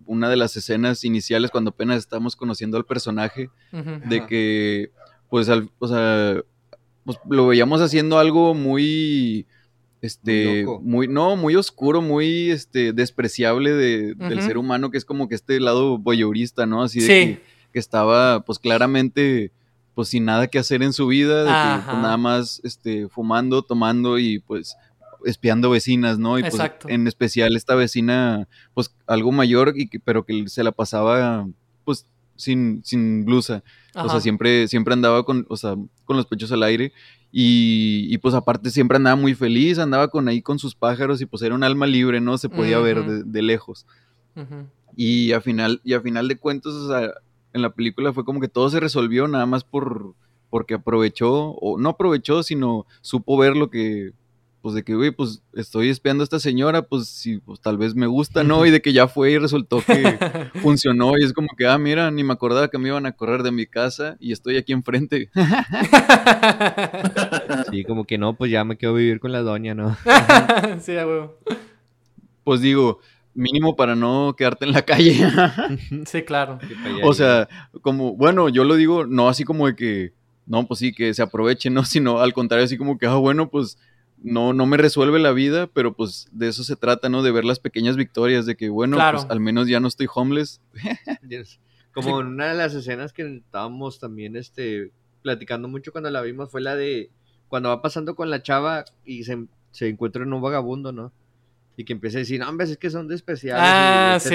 [0.07, 4.91] una de las escenas iniciales cuando apenas estamos conociendo al personaje, de que,
[5.29, 6.41] pues, o sea,
[7.05, 9.47] pues, lo veíamos haciendo algo muy,
[10.01, 15.29] este, muy, no, muy oscuro, muy, este, despreciable de, del ser humano, que es como
[15.29, 16.83] que este lado voyeurista, ¿no?
[16.83, 19.53] Así de que, que, estaba, pues, claramente,
[19.95, 23.63] pues, sin nada que hacer en su vida, de que, pues, nada más, este, fumando,
[23.63, 24.77] tomando y, pues,
[25.25, 26.39] espiando vecinas, ¿no?
[26.39, 26.57] Y pues
[26.87, 31.47] en especial esta vecina, pues algo mayor, y pero que se la pasaba
[31.85, 33.63] pues sin, sin blusa.
[33.95, 36.93] O sea, siempre, siempre andaba con, o sea, con los pechos al aire.
[37.31, 41.27] Y, y, pues aparte siempre andaba muy feliz, andaba con ahí con sus pájaros y
[41.27, 42.39] pues era un alma libre, ¿no?
[42.39, 43.87] Se podía ver de, lejos.
[44.97, 47.13] Y a final, y a final de cuentos, o sea,
[47.53, 50.15] en la película fue como que todo se resolvió nada más por
[50.49, 54.13] porque aprovechó, o no aprovechó, sino supo ver lo que,
[54.65, 57.95] pues de que, güey, pues estoy espiando a esta señora, pues sí, pues tal vez
[57.95, 58.55] me gusta, ¿no?
[58.65, 59.93] Y de que ya fue y resultó que
[60.63, 63.43] funcionó y es como que, ah, mira, ni me acordaba que me iban a correr
[63.43, 65.29] de mi casa y estoy aquí enfrente.
[67.71, 69.99] sí, como que no, pues ya me quedo vivir con la doña, ¿no?
[70.81, 71.39] sí, a huevo.
[72.43, 73.01] Pues digo,
[73.35, 75.29] mínimo para no quedarte en la calle.
[76.07, 76.59] sí, claro.
[77.03, 77.51] O sea,
[77.83, 80.15] como, bueno, yo lo digo, no así como de que,
[80.47, 81.85] no, pues sí, que se aproveche, ¿no?
[81.85, 83.77] Sino al contrario, así como que, ah, bueno, pues
[84.25, 87.23] no, no me resuelve la vida, pero pues de eso se trata, ¿no?
[87.23, 90.63] De ver las pequeñas victorias, de que bueno, pues al menos ya no estoy homeless.
[91.93, 96.51] Como en una de las escenas que estábamos también este, platicando mucho cuando la vimos
[96.51, 97.11] fue la de
[97.49, 101.13] cuando va pasando con la chava y se, se encuentra en un vagabundo, ¿no?
[101.77, 103.63] Y que empieza a decir, no, hombre, es que son de especiales.
[103.65, 104.29] Ah, sí,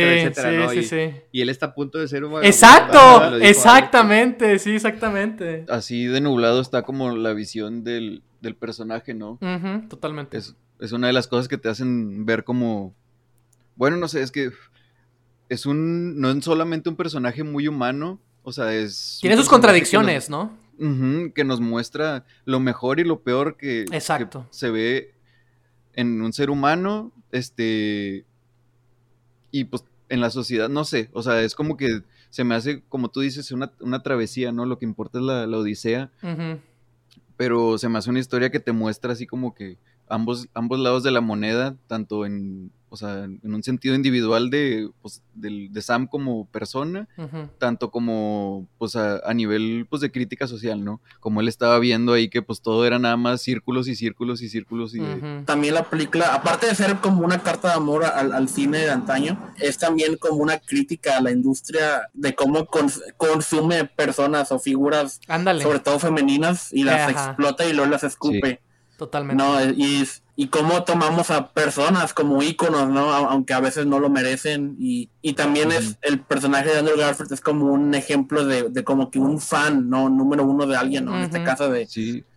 [0.73, 5.65] sí, sí, y, él está a punto de ser un Exacto, exactamente, sí, exactamente.
[5.69, 8.23] Así de nublado está como la visión del,
[8.59, 9.39] personaje, ¿no?
[9.89, 10.37] totalmente.
[10.37, 12.93] Es, es, una de las cosas que te hacen ver como,
[13.75, 14.51] bueno, no sé, es que
[15.47, 19.19] es un, no es solamente un personaje muy humano, o sea, es...
[19.21, 20.57] Tiene sus contradicciones, ¿no?
[21.35, 24.47] que nos muestra lo mejor y lo peor que, Exacto.
[24.49, 25.13] que se ve
[25.93, 28.25] en un ser humano, este,
[29.51, 32.83] y pues en la sociedad, no sé, o sea, es como que se me hace,
[32.89, 34.65] como tú dices, una, una travesía, ¿no?
[34.65, 36.11] Lo que importa es la, odisea,
[37.37, 41.03] pero se me hace una historia que te muestra así como que ambos, ambos lados
[41.03, 46.07] de la moneda, tanto en o sea, en un sentido individual de, pues, de, Sam
[46.07, 47.07] como persona,
[47.57, 50.99] tanto como, pues, a, nivel, pues, de crítica social, ¿no?
[51.19, 54.49] Como él estaba viendo ahí que, pues, todo era nada más círculos y círculos y
[54.49, 55.01] círculos y...
[55.45, 59.39] También la película, aparte de ser como una carta de amor al, cine de antaño,
[59.57, 62.67] es también como una crítica a la industria de cómo
[63.17, 65.19] consume personas o figuras,
[65.61, 68.61] sobre todo femeninas, y las explota y luego las escupe.
[68.99, 69.41] Totalmente.
[69.41, 73.13] No, y, y cómo tomamos a personas como íconos, ¿no?
[73.13, 74.75] Aunque a veces no lo merecen.
[74.77, 78.83] Y, y también es el personaje de Andrew Garfield es como un ejemplo de, de
[78.83, 80.09] como que un fan, ¿no?
[80.09, 81.15] Número uno de alguien, ¿no?
[81.15, 81.87] En este caso de,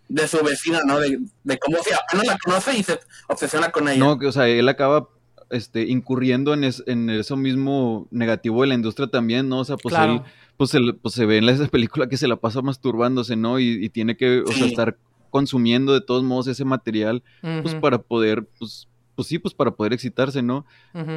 [0.07, 1.01] de su vecina, ¿no?
[1.01, 2.97] De, de cómo se apenas la conoce y se
[3.27, 3.99] obsesiona con ella.
[3.99, 5.09] No, que o sea, él acaba
[5.49, 9.59] este, incurriendo en, en, eso mismo negativo de la industria también, ¿no?
[9.59, 10.21] O sea, pues él
[10.55, 13.59] pues se, pues se ve en esa película que se la pasa masturbándose, ¿no?
[13.59, 14.97] Y, tiene que, o sea, estar
[15.33, 19.91] consumiendo de todos modos ese material, pues para poder, pues, pues sí, pues para poder
[19.91, 20.63] excitarse, ¿no?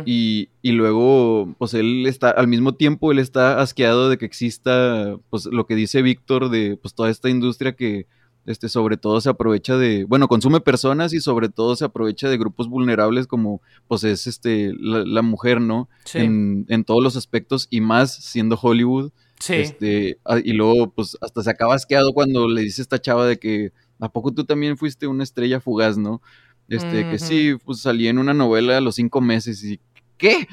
[0.07, 5.19] y, y, luego, pues él está, al mismo tiempo, él está asqueado de que exista,
[5.29, 8.07] pues lo que dice Víctor de, pues toda esta industria que,
[8.47, 12.39] este, sobre todo se aprovecha de, bueno, consume personas y sobre todo se aprovecha de
[12.39, 15.91] grupos vulnerables como, pues es, este, la, mujer, ¿no?
[16.15, 19.13] En, en, todos los aspectos y más siendo Hollywood.
[19.41, 19.55] Sí.
[19.57, 23.39] Este, ah, y luego, pues, hasta se acaba asqueado cuando le dice esta chava de
[23.39, 26.21] que, ¿a poco tú también fuiste una estrella fugaz, no?
[26.69, 29.81] Este, que sí, pues salí en una novela a los cinco meses y,
[30.19, 30.49] ¿qué?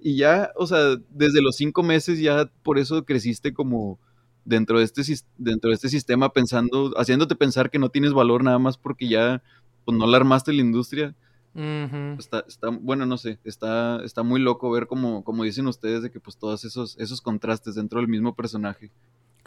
[0.00, 3.98] Y ya, o sea, desde los cinco meses ya por eso creciste como
[4.44, 5.02] dentro de este,
[5.36, 9.42] dentro de este sistema pensando, haciéndote pensar que no tienes valor nada más porque ya,
[9.84, 11.14] pues no la armaste la industria.
[12.18, 16.10] Está, está, bueno, no sé, está, está muy loco ver como, como dicen ustedes de
[16.10, 18.92] que pues todos esos, esos contrastes dentro del mismo personaje.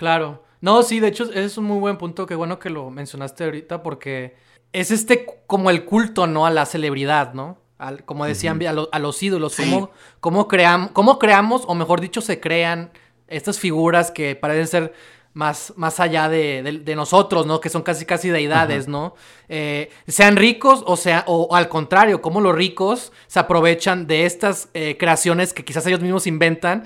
[0.02, 0.44] Claro.
[0.62, 2.26] No, sí, de hecho, ese es un muy buen punto.
[2.26, 4.36] Qué bueno que lo mencionaste ahorita porque
[4.74, 6.48] es este como el culto, ¿no?
[6.48, 7.60] A la celebridad, ¿no?
[7.78, 9.56] Al, como decían, a, los ídolos.
[9.58, 10.48] ¿Cómo, cómo,
[10.94, 12.90] ¿Cómo creamos, o mejor dicho, se crean
[13.28, 14.94] estas figuras que parecen ser
[15.34, 17.62] más, más allá de, nosotros, ¿no?
[17.62, 19.14] Que son casi casi deidades, ¿no?
[19.50, 24.70] Eh, sean ricos o sea, o, al contrario, como los ricos se aprovechan de estas
[24.74, 26.86] eh, creaciones que quizás ellos mismos inventan,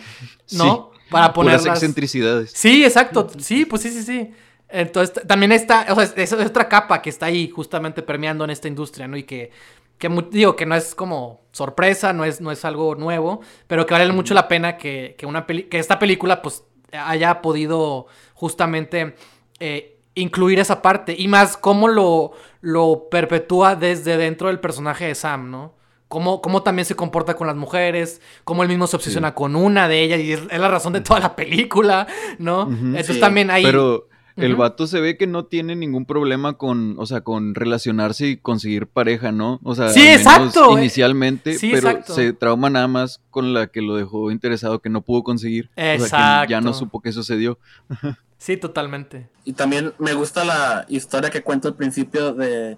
[0.51, 0.94] ¿no?
[1.09, 2.51] Para poner las excentricidades.
[2.51, 3.27] Sí, exacto.
[3.37, 4.31] Sí, pues sí, sí, sí.
[4.67, 8.67] Entonces, también está, o sea, es, otra capa que está ahí justamente permeando en esta
[8.67, 9.15] industria, ¿no?
[9.15, 9.51] Y que,
[9.97, 13.93] que digo, que no es como sorpresa, no es, no es algo nuevo, pero que
[13.93, 19.15] vale mucho la pena que, una que esta película, pues, haya podido justamente
[19.59, 21.15] eh, incluir esa parte.
[21.17, 25.73] Y más cómo lo, lo perpetúa desde dentro del personaje de Sam, ¿no?
[26.07, 29.87] Cómo, cómo, también se comporta con las mujeres, cómo él mismo se obsesiona con una
[29.87, 32.69] de ellas y es, la razón de toda la película, ¿no?
[32.69, 33.63] Entonces también hay...
[33.63, 38.27] Pero el vato se ve que no tiene ningún problema con, o sea, con relacionarse
[38.27, 39.59] y conseguir pareja, ¿no?
[39.63, 40.77] O sea, sí, exacto.
[40.77, 45.23] inicialmente, pero se trauma nada más con la que lo dejó interesado que no pudo
[45.23, 45.69] conseguir.
[45.75, 46.03] Exacto.
[46.03, 47.57] O sea, que ya no supo qué sucedió.
[48.37, 49.29] sí, totalmente.
[49.45, 52.77] Y también me gusta la historia que cuenta al principio de,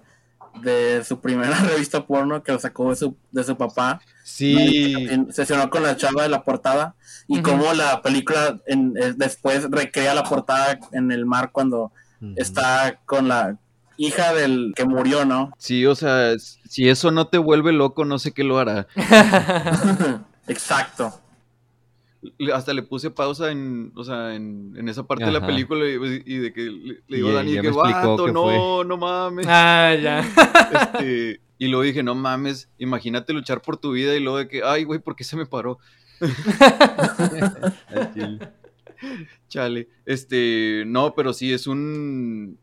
[0.62, 4.00] de su primera revista porno que lo sacó de su, de su papá.
[4.24, 5.06] Sí.
[5.06, 6.94] Se Sesionó con la chava de la portada
[7.26, 11.92] y cómo la película en, eh, después recrea la portada en el mar cuando
[12.36, 13.56] está con la
[13.96, 15.52] hija del que murió, ¿no?
[15.58, 18.86] Sí, o sea, si eso no te vuelve loco, no sé qué lo hará.
[20.48, 21.20] Exacto
[22.52, 26.38] hasta le puse pausa en, o sea, en, en esa parte de la película y,
[26.38, 29.46] de que le, digo a Dani que vato, no, no mames.
[29.48, 30.24] Ah, ya.
[30.72, 34.62] Este, y luego dije, no mames, imagínate luchar por tu vida y luego de que,
[34.64, 35.78] ay, güey, ¿por qué se me paró?
[39.48, 39.88] Chale.
[40.04, 42.58] Este, no, pero sí es un,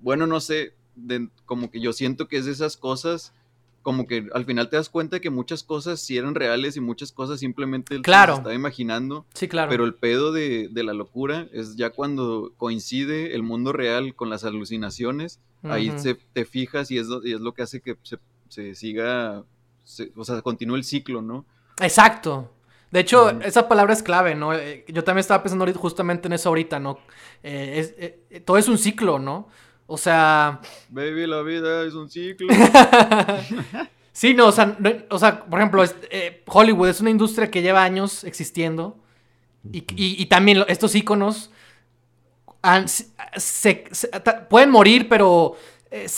[0.00, 3.34] bueno, no sé, de, como que yo siento que es de esas cosas
[3.82, 6.80] como que al final te das cuenta de que muchas cosas sí eran reales y
[6.80, 8.34] muchas cosas simplemente él claro.
[8.34, 9.26] estaba imaginando.
[9.34, 9.70] Sí, claro.
[9.70, 14.44] Pero el pedo de, la locura es ya cuando coincide el mundo real con las
[14.44, 17.96] alucinaciones, ahí se, te fijas y es, lo, y es lo que hace que
[18.48, 19.44] se, siga,
[20.16, 21.46] o sea, continúe el ciclo, ¿no?
[21.80, 22.50] Exacto.
[22.90, 24.52] De hecho, esa palabra es clave, ¿no?
[24.52, 26.98] Eh, yo también estaba pensando justamente en eso ahorita, ¿no?
[27.42, 29.48] Eh, eh, todo es un ciclo, ¿no?
[29.92, 30.60] O sea.
[30.88, 32.46] Baby, la vida es un ciclo.
[34.12, 34.78] sí, no, o sea,
[35.10, 38.96] o sea por ejemplo, eh, Hollywood es una industria que lleva años existiendo.
[39.72, 41.50] Y, también estos íconos
[43.34, 43.84] se,
[44.48, 45.56] pueden morir, pero
[45.90, 46.08] eh,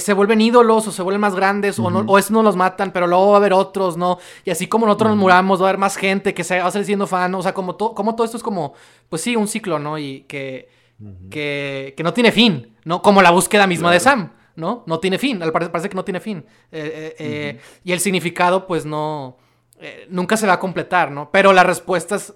[0.00, 2.92] se, vuelven ídolos o se vuelven más grandes o, no, o eso no los matan,
[2.92, 4.18] pero luego va a haber otros, ¿no?
[4.46, 6.70] Y así como nosotros nos muramos, va a haber más gente que se va a
[6.70, 8.72] seguir siendo fan, o sea, como, como todo esto es como,
[9.10, 9.98] pues sí, un ciclo, ¿no?
[9.98, 10.77] Y que
[11.30, 13.02] que, no tiene fin, ¿no?
[13.02, 14.84] Como la búsqueda misma de Sam, ¿no?
[14.86, 16.44] No tiene fin, al parecer parece que no tiene fin.
[16.72, 19.38] Eh, eh, eh, y el significado, pues no,
[20.08, 21.30] nunca se va a completar, ¿no?
[21.30, 22.34] Pero las respuestas,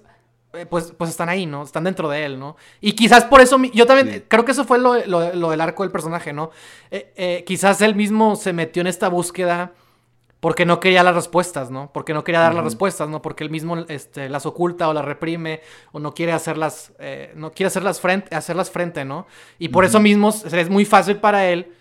[0.69, 1.63] pues, pues están ahí, ¿no?
[1.63, 2.55] Están dentro de él, ¿no?
[2.79, 5.91] Y quizás por eso, yo también, creo que eso fue lo, lo, del arco del
[5.91, 6.51] personaje, ¿no?
[7.45, 9.73] quizás él mismo se metió en esta búsqueda
[10.43, 11.89] porque no quería las respuestas, ¿no?
[11.93, 13.21] Porque no quería dar las respuestas, ¿no?
[13.21, 15.61] Porque él mismo este, las oculta o las reprime
[15.93, 19.25] o no quiere hacerlas, eh, no quiere hacerlas frente, hacerlas frente, ¿no?
[19.57, 21.71] Y por eso mismo es muy fácil para él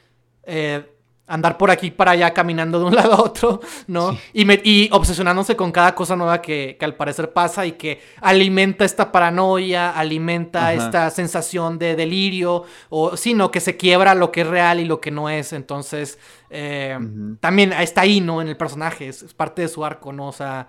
[0.45, 0.89] eh,
[1.27, 4.17] andar por aquí para allá caminando de un lado a otro, ¿no?
[4.33, 9.11] Y, y, obsesionándose con cada cosa nueva que, al parecer pasa y que alimenta esta
[9.11, 14.79] paranoia, alimenta esta sensación de delirio, o sino que se quiebra lo que es real
[14.79, 15.53] y lo que no es.
[15.53, 16.19] Entonces,
[16.53, 16.99] eh,
[17.41, 18.43] también está ahí, ¿no?
[18.43, 20.29] En el personaje, es, es, parte de su arco, ¿no?
[20.29, 20.69] O sea,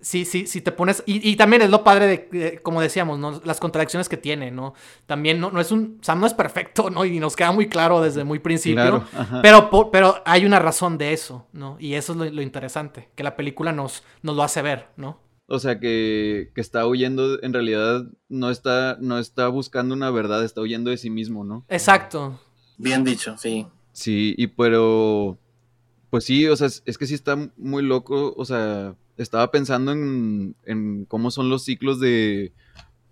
[0.00, 1.02] sí, sí, sí te pones.
[1.06, 3.40] Y, también es lo padre de, como decíamos, ¿no?
[3.44, 4.74] Las contradicciones que tiene, ¿no?
[5.06, 5.98] También no, no es un.
[6.02, 7.04] Sam no es perfecto, ¿no?
[7.04, 9.04] Y nos queda muy claro desde muy principio.
[9.42, 11.76] pero, pero hay una razón de eso, ¿no?
[11.80, 15.18] Y eso es lo, interesante, que la película nos, nos lo hace ver, ¿no?
[15.46, 20.42] O sea, que, que, está huyendo, en realidad no está, no está buscando una verdad,
[20.42, 21.66] está huyendo de sí mismo, ¿no?
[21.68, 22.40] Exacto.
[22.78, 23.66] Bien dicho, sí.
[23.94, 25.38] Sí, y pero.
[26.10, 30.54] Pues sí, o sea, es que sí está muy loco, o sea, estaba pensando en,
[30.64, 32.52] en, cómo son los ciclos de,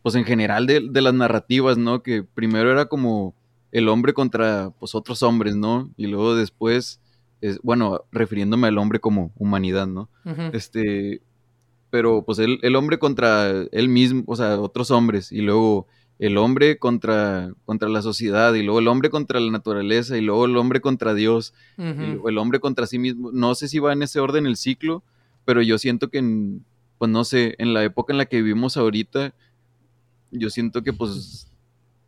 [0.02, 2.04] pues en general de, de, las narrativas, ¿no?
[2.04, 3.34] Que primero era como
[3.72, 5.90] el hombre contra, pues, otros hombres, ¿no?
[5.96, 7.00] Y luego después,
[7.40, 10.08] es, bueno, refiriéndome al hombre como humanidad, ¿no?
[10.52, 11.22] Este,
[11.90, 15.88] pero pues el, el, hombre contra él mismo, o sea, otros hombres, y luego
[16.22, 20.44] el hombre contra, contra la sociedad, y luego el hombre contra la naturaleza, y luego
[20.44, 23.32] el hombre contra Dios, y el hombre contra sí mismo.
[23.32, 25.02] No sé si va en ese orden el ciclo,
[25.44, 26.64] pero yo siento que, en,
[26.98, 29.34] pues no sé, en la época en la que vivimos ahorita,
[30.30, 31.48] yo siento que pues,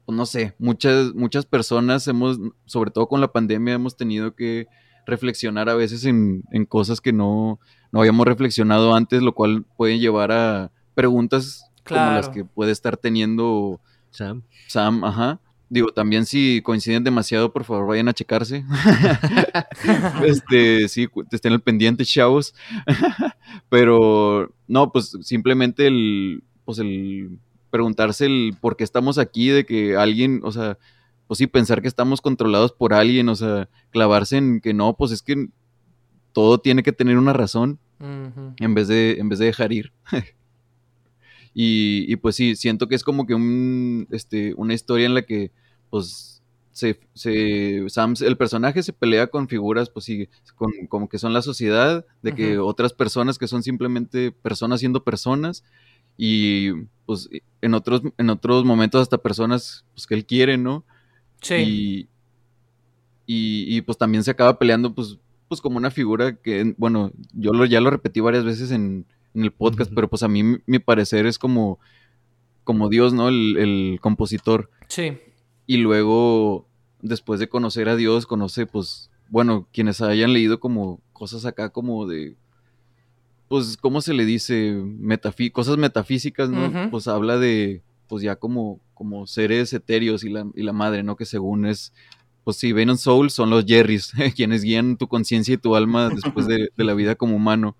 [0.04, 4.68] pues, no sé, muchas, muchas personas hemos, sobre todo con la pandemia, hemos tenido que
[5.06, 7.58] reflexionar a veces en, en cosas que no,
[7.90, 12.96] no habíamos reflexionado antes, lo cual puede llevar a preguntas como las que puede estar
[12.96, 13.80] teniendo
[14.14, 14.42] Sam.
[14.68, 15.40] Sam, ajá.
[15.68, 18.64] Digo, también si coinciden demasiado, por favor vayan a checarse.
[20.24, 22.54] este, sí, estén al pendiente, chavos.
[23.68, 27.38] Pero, no, pues simplemente el, pues el
[27.70, 30.78] preguntarse el por qué estamos aquí, de que alguien, o sea,
[31.26, 35.10] pues sí, pensar que estamos controlados por alguien, o sea, clavarse en que no, pues
[35.10, 35.48] es que
[36.32, 39.92] todo tiene que tener una razón en, vez de, en vez de dejar ir.
[41.54, 45.22] Y, y, pues sí, siento que es como que un, este, una historia en la
[45.22, 45.52] que
[45.88, 46.42] pues
[46.72, 51.32] se, se Sam, el personaje se pelea con figuras, pues sí, con, como que son
[51.32, 55.62] la sociedad, de que otras personas que son simplemente personas siendo personas,
[56.16, 56.72] y
[57.06, 57.28] pues
[57.60, 60.84] en otros, en otros momentos hasta personas pues, que él quiere, ¿no?
[61.40, 62.08] Sí.
[63.26, 67.52] Y, y, pues también se acaba peleando, pues, pues como una figura que, bueno, yo
[67.52, 69.06] lo, ya lo repetí varias veces en,
[69.42, 71.78] el podcast, pero pues a mí mi parecer es como,
[72.62, 73.28] como Dios, ¿no?
[73.28, 74.70] El, el compositor.
[74.88, 75.18] Sí
[75.66, 76.66] y luego,
[77.00, 82.06] después de conocer a Dios, conoce, pues, bueno, quienes hayan leído como cosas acá como
[82.06, 82.36] de,
[83.48, 84.76] pues, ¿cómo se le dice?
[85.52, 86.90] cosas metafísicas, ¿no?
[86.90, 91.16] Pues habla de, pues ya como, como seres etéreos y la, y la madre, ¿no?
[91.16, 91.92] Que según es,
[92.44, 96.46] pues sí, Venom Soul son los Jerrys, quienes guían tu conciencia y tu alma después
[96.46, 97.76] de, de, la vida como humano.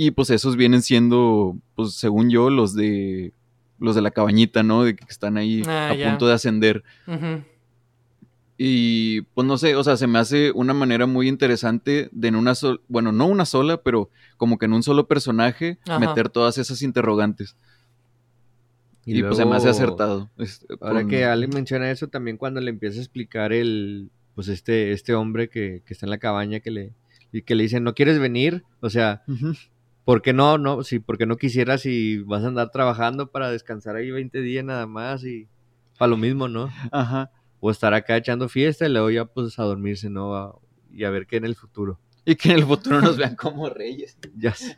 [0.00, 3.32] Y pues esos vienen siendo, pues según yo, los de
[3.80, 4.84] los de la cabañita, ¿no?
[4.84, 6.84] De que están ahí ah, a punto de ascender.
[8.56, 12.36] Y pues no sé, o sea, se me hace una manera muy interesante de en
[12.36, 16.58] una sola, bueno, no una sola, pero como que en un solo personaje meter todas
[16.58, 17.56] esas interrogantes.
[19.04, 20.30] Y, pues se me hace acertado.
[20.80, 25.16] ahora que Ale menciona eso, también cuando le empieza a explicar el, pues este, este
[25.16, 26.92] hombre que, que está en la cabaña que le,
[27.32, 29.24] y que le dice, no quieres venir, o sea,
[30.08, 30.56] ¿Por qué no?
[30.56, 34.64] No, sí, porque no quisieras y vas a andar trabajando para descansar ahí 20 días
[34.64, 35.48] nada más y
[35.98, 36.70] para lo mismo, ¿no?
[36.92, 37.30] Ajá.
[37.60, 40.62] O estar acá echando fiesta y luego ya pues a dormirse, ¿no?
[40.90, 42.00] y a ver qué en el futuro.
[42.24, 44.16] Y que en el futuro nos vean como reyes.
[44.38, 44.74] Ya sé.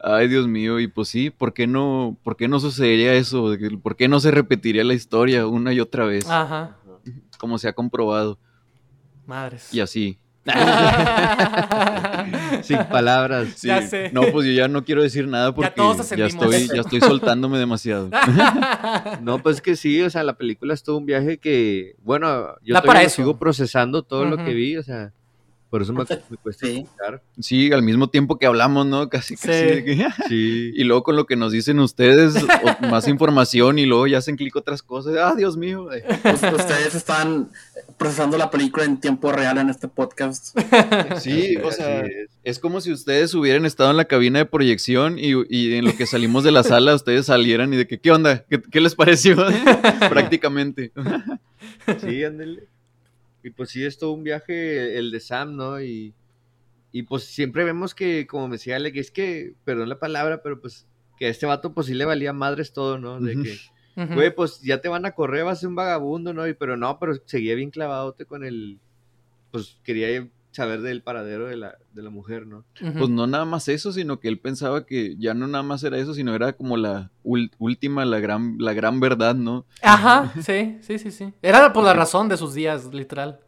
[0.00, 3.52] Ay, Dios mío, y pues sí, ¿por qué no, por qué no sucedería eso?
[3.82, 6.30] ¿Por qué no se repetiría la historia una y otra vez?
[6.30, 6.78] Ajá.
[7.36, 8.38] Como se ha comprobado.
[9.26, 9.74] Madres.
[9.74, 10.20] Y así.
[12.62, 13.60] Sin palabras.
[13.62, 14.10] Ya sé.
[14.12, 15.72] No, pues yo ya no quiero decir nada porque
[16.16, 18.10] ya, estoy, ya estoy soltándome demasiado.
[19.22, 22.80] no, pues que sí, o sea, la película es todo un viaje que, bueno, yo
[22.80, 25.12] todavía sigo procesando todo lo que vi, o sea,
[25.70, 26.04] por eso me,
[26.42, 26.84] cuesta sí.
[27.38, 29.08] Sí, al mismo tiempo que hablamos, ¿no?
[29.08, 29.84] Casi, casi.
[30.28, 30.72] Sí.
[30.80, 32.34] Y luego con lo que nos dicen ustedes,
[32.80, 35.16] más información y luego ya hacen clic otras cosas.
[35.16, 35.88] Ah, Dios mío.
[36.22, 37.50] Pues, ustedes están
[37.98, 40.58] procesando la película en tiempo real en este podcast.
[41.20, 42.04] Sí, o sea,
[42.44, 42.58] es.
[42.58, 45.32] como si ustedes hubieran estado en la cabina de proyección y,
[45.74, 48.44] en lo que salimos de la sala ustedes salieran y de que, ¿qué onda?
[48.48, 49.36] ¿Qué, les pareció?
[50.08, 50.92] Prácticamente.
[52.00, 52.68] Sí, ándale.
[53.42, 55.80] Y pues sí, es todo un viaje el de Sam, ¿no?
[55.80, 56.14] Y,
[56.92, 60.60] y pues siempre vemos que, como me decía que es que, perdón la palabra, pero
[60.60, 60.86] pues
[61.18, 63.20] que a este vato pues sí le valía madres todo, ¿no?
[63.20, 63.56] De que
[64.14, 66.46] güey, pues ya te van a correr, vas a ser un vagabundo, ¿no?
[66.48, 68.78] Y, pero no, pero seguía bien clavadote con el,
[69.50, 72.64] pues quería saber del paradero de la, de la mujer, ¿no?
[72.80, 75.98] Pues no nada más eso, sino que él pensaba que ya no nada más era
[75.98, 79.64] eso, sino era como la última, la gran, la gran verdad, ¿no?
[79.82, 81.32] Ajá, sí, sí, sí, sí.
[81.42, 83.40] Era por la razón de sus días, literal.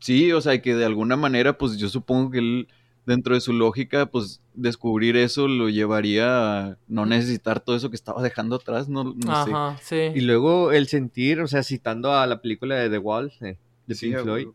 [0.00, 2.68] Sí, o sea, que de alguna manera, pues yo supongo que él,
[3.06, 7.96] dentro de su lógica, pues descubrir eso lo llevaría a no necesitar todo eso que
[7.96, 10.10] estaba dejando atrás, no, Ajá, Sí.
[10.14, 13.94] Y luego el sentir, o sea, citando a la película de The Wall, eh, de
[13.94, 14.48] Pink Floyd,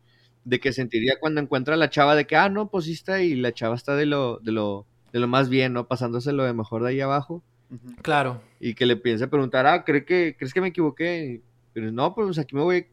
[0.48, 3.22] de que sentiría cuando encuentra a la chava de que, ah, no, pues sí está,
[3.22, 5.90] y la chava está de lo, de lo, de lo más bien, ¿no?
[5.90, 7.44] Pasándose lo de mejor de ahí abajo.
[8.02, 8.42] Claro.
[8.62, 11.42] Y que le piense preguntar, ah, ¿cree que, ¿crees que me equivoqué?
[11.74, 12.88] Pero no, pues aquí me voy,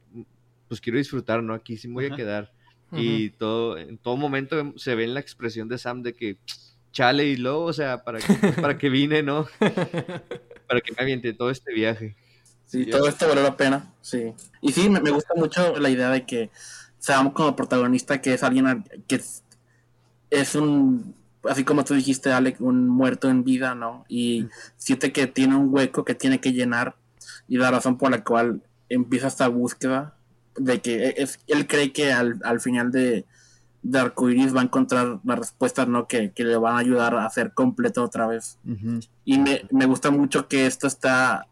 [0.66, 1.55] pues quiero disfrutar, ¿no?
[1.55, 2.52] Aquí sí me voy a quedar.
[2.90, 6.38] Y todo, en todo momento se ve en la expresión de Sam de que,
[6.90, 9.46] chale, y luego, o sea, ¿para que para que vine, no?
[10.68, 12.16] para que me aviente todo este viaje.
[12.66, 14.32] Sí, todo esto vale la pena, sí.
[14.61, 16.50] Y sí, me, gusta mucho la idea de que
[17.05, 19.20] Sam como protagonista, que es alguien que
[20.30, 24.07] es, un, así como tú dijiste, Alec, un muerto en vida, ¿no?
[24.09, 24.48] Y
[24.78, 26.96] siente que tiene un hueco que tiene que llenar
[27.46, 30.14] y la razón por la cual empieza esta búsqueda
[30.57, 33.26] de que e, es, él cree que al, al final de,
[33.82, 36.09] de Arcoiris va a encontrar las respuestas ¿no?
[36.09, 38.57] que, que, le van a ayudar a ser completo otra vez.
[39.26, 41.48] Y me, me, gusta mucho que esto está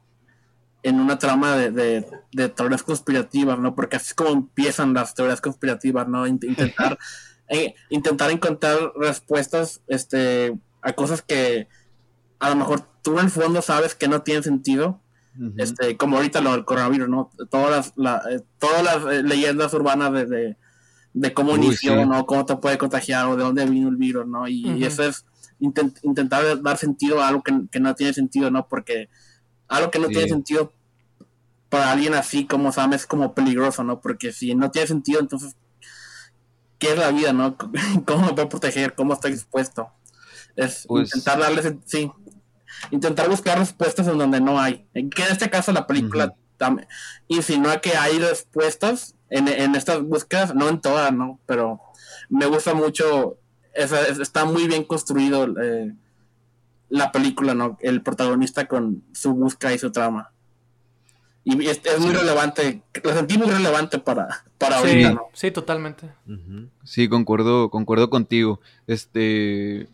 [0.83, 3.75] en una trama de, de, de, teorías conspirativas, ¿no?
[3.75, 6.27] Porque así es como empiezan las teorías conspirativas, ¿no?
[6.27, 6.99] Intentar,
[7.49, 11.69] eh, intentar encontrar respuestas este, a cosas que
[12.41, 15.01] a lo mejor tú en el fondo sabes que no tienen sentido,
[15.57, 17.31] este, como ahorita lo del coronavirus, ¿no?
[17.51, 20.57] Todas las, eh, todas las eh, leyendas urbanas de,
[21.15, 22.27] de, cómo inició, ¿no?
[22.27, 24.47] Cómo te puede contagiar o de dónde vino el virus, ¿no?
[24.47, 25.25] Y, eso es
[25.59, 28.67] intentar dar sentido a algo que, no tiene sentido, ¿no?
[28.69, 29.09] Porque
[29.73, 30.73] algo que no tiene sentido
[31.69, 34.01] para alguien así como Sam es como peligroso, ¿no?
[34.01, 35.57] Porque si no tiene sentido, entonces,
[36.79, 37.57] ¿qué es la vida, no?
[38.07, 38.95] ¿Cómo me puedo proteger?
[38.95, 39.91] ¿Cómo estoy expuesto?
[40.55, 42.13] Es pues intentar darle, sí,
[42.91, 44.87] intentar buscar respuestas en donde no hay.
[44.93, 46.37] En que en este caso la película
[47.29, 51.41] insinúa que hay respuestas en, estas búsquedas, no en todas, ¿no?
[51.47, 51.81] Pero
[52.29, 53.39] me gusta mucho,
[53.73, 55.95] está muy bien construido eh,
[56.93, 57.79] la película, ¿no?
[57.81, 60.31] El protagonista con su búsqueda y su trama.
[61.43, 65.23] Y es, muy relevante, lo sentí muy relevante para, para sí, ¿no?
[65.33, 66.11] Sí, totalmente.
[66.85, 68.61] Sí, concuerdo, concuerdo contigo.
[68.87, 69.89] Este,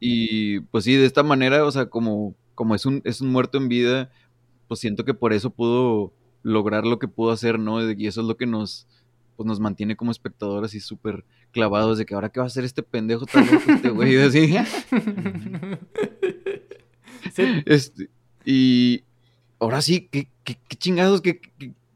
[0.00, 3.58] y pues sí, de esta manera, o sea, como, como es, un, es un muerto
[3.58, 4.10] en vida,
[4.66, 6.10] pues siento que por eso pudo
[6.42, 7.90] lograr lo que pudo hacer, ¿no?
[7.92, 8.86] Y eso es lo que nos,
[9.36, 12.64] pues nos mantiene como espectadores así súper clavados de que ahora qué va a hacer
[12.64, 14.56] este pendejo tan loco, este güey, así.
[17.66, 18.10] Este,
[18.44, 19.02] y
[19.58, 21.20] ahora sí, ¿qué, qué, chingados?
[21.20, 21.40] ¿Qué,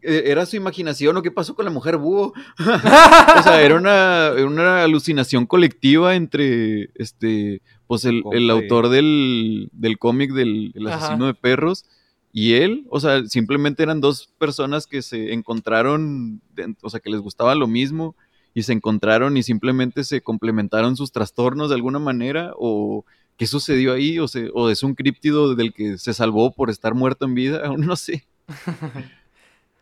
[0.01, 2.32] era su imaginación o qué pasó con la mujer búho?
[2.59, 9.99] o sea, era una, una alucinación colectiva entre este pues el, el autor del, del
[9.99, 11.84] cómic del asesino de perros
[12.33, 16.41] y él, o sea, simplemente eran dos personas que se encontraron,
[16.83, 18.14] o sea, que les gustaba lo mismo
[18.55, 23.05] y se encontraron y simplemente se complementaron sus trastornos de alguna manera o
[23.37, 26.95] qué sucedió ahí o, se, o es un críptido del que se salvó por estar
[26.95, 28.24] muerto en vida, aún no sé.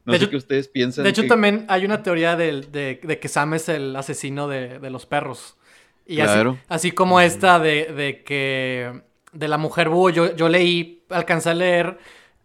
[0.04, 1.02] No sé qué ustedes piensan.
[1.02, 4.88] De hecho, también hay una teoría de, de, que Sam es el asesino de, de
[4.88, 5.56] los perros.
[6.06, 11.54] Y así, como esta de, que de la mujer búho, yo, yo leí, alcancé a
[11.54, 11.98] leer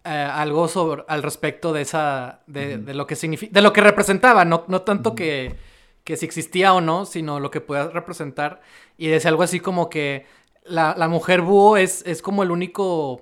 [0.03, 4.45] eh, algo sobre, al respecto de esa, de, lo que significa, de lo que representaba,
[4.45, 5.55] no, no tanto que,
[6.03, 8.61] que si existía o no, sino lo que pueda representar.
[8.97, 10.25] Y decía algo así como que
[10.63, 13.21] la, mujer búho es, es como el único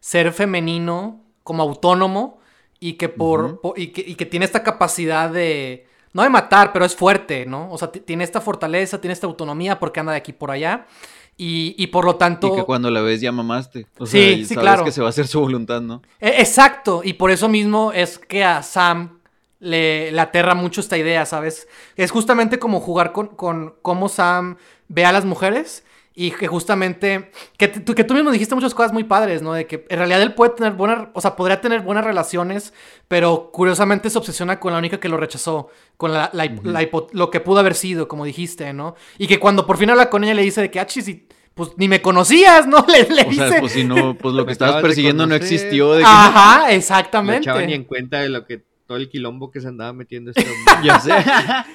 [0.00, 2.38] ser femenino, como autónomo,
[2.80, 7.46] y que, por, y que tiene esta capacidad de no de matar, pero es fuerte,
[7.46, 7.70] ¿no?
[7.70, 10.86] O sea, tiene esta fortaleza, tiene esta autonomía porque anda de aquí por allá.
[11.40, 12.48] Y, por lo tanto.
[12.48, 13.86] Y que cuando la ves ya mamaste.
[13.98, 16.02] O sí, sea, sabes que se va a hacer su voluntad, ¿no?
[16.18, 17.02] E, exacto.
[17.04, 19.20] Y por eso mismo es que a Sam
[19.60, 21.68] le, le, aterra mucho esta idea, ¿sabes?
[21.94, 24.56] Es justamente como jugar con, con cómo Sam
[24.88, 25.84] ve a las mujeres
[26.20, 29.52] y que justamente, que, que tú mismo dijiste muchas cosas muy padres, ¿no?
[29.52, 32.74] De que en realidad él puede tener buenas, o sea, podría tener buenas relaciones,
[33.06, 36.32] pero curiosamente se obsesiona con la única que lo rechazó, con la,
[37.12, 38.96] lo que pudo haber sido, como dijiste, ¿no?
[39.16, 41.70] Y que cuando por fin habla con ella le dice de que, ah, si, pues
[41.76, 42.84] ni me conocías, ¿no?
[42.88, 45.92] Le, le o sea, pues si no, pues lo que estabas persiguiendo no existió.
[45.92, 47.48] De que Ajá, exactamente.
[47.48, 50.44] No ni en cuenta de lo que todo el quilombo que se andaba metiendo este
[50.82, 51.12] ya sé.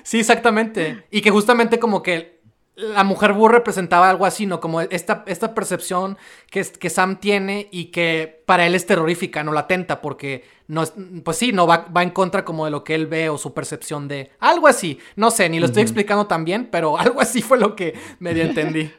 [0.03, 1.05] sí, exactamente.
[1.11, 2.42] Y que justamente como que
[2.75, 4.59] la mujer búho representaba algo así, ¿no?
[4.59, 6.17] Como esta, esta percepción
[6.49, 10.83] que, que Sam tiene y que para él es terrorífica, no latenta, porque no
[11.23, 13.53] pues sí, no va, va, en contra como de lo que él ve o su
[13.53, 14.99] percepción de algo así.
[15.15, 18.43] No sé, ni lo estoy explicando tan bien, pero algo así fue lo que medio
[18.43, 18.91] entendí.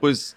[0.00, 0.36] pues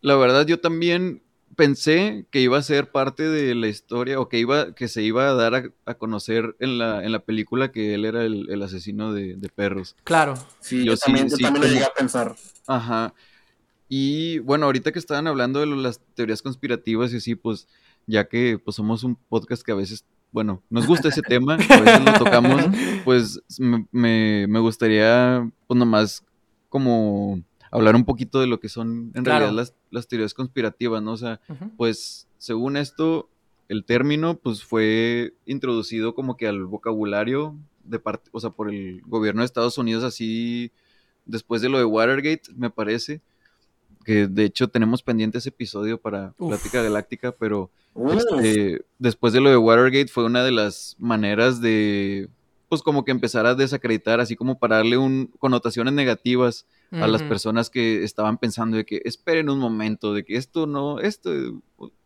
[0.00, 1.22] la verdad yo también
[1.56, 5.28] pensé que iba a ser parte de la historia o que iba que se iba
[5.28, 9.36] a dar a, conocer en la, en la película que él era el, asesino de,
[9.54, 9.96] perros.
[10.04, 10.34] Claro.
[10.60, 12.34] Sí, yo, también, lo llegué a pensar.
[12.66, 13.14] Ajá.
[13.88, 17.68] Y bueno, ahorita que estaban hablando de las teorías conspirativas y así, pues
[18.06, 21.80] ya que pues somos un podcast que a veces, bueno, nos gusta ese tema, a
[21.80, 22.62] veces lo tocamos,
[23.04, 26.24] pues me, me gustaría pues nomás
[26.70, 27.42] como
[27.72, 31.12] hablar un poquito de lo que son en realidad las, teorías conspirativas, ¿no?
[31.12, 31.40] O sea,
[31.76, 33.28] pues según esto,
[33.68, 39.00] el término pues fue introducido como que al vocabulario de parte, o sea, por el
[39.06, 40.70] gobierno de Estados Unidos así
[41.24, 43.22] después de lo de Watergate, me parece,
[44.04, 47.70] que de hecho tenemos pendiente ese episodio para Plática Galáctica, pero
[48.14, 52.28] este, después de lo de Watergate fue una de las maneras de
[52.68, 57.22] pues como que empezar a desacreditar, así como para darle un, connotaciones negativas a las
[57.22, 61.30] personas que estaban pensando de que esperen un momento, de que esto no, esto,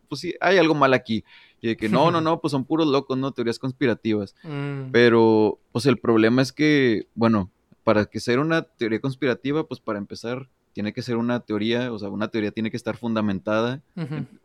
[0.08, 1.24] pues sí, hay algo mal aquí.
[1.60, 3.32] Y de que no, no, no, pues son puros locos, ¿no?
[3.32, 4.34] Teorías conspirativas.
[4.44, 4.90] Mm.
[4.92, 7.50] Pero, pues el problema es que, bueno,
[7.82, 11.98] para que sea una teoría conspirativa, pues para empezar, tiene que ser una teoría, o
[11.98, 13.82] sea, una teoría tiene que estar fundamentada,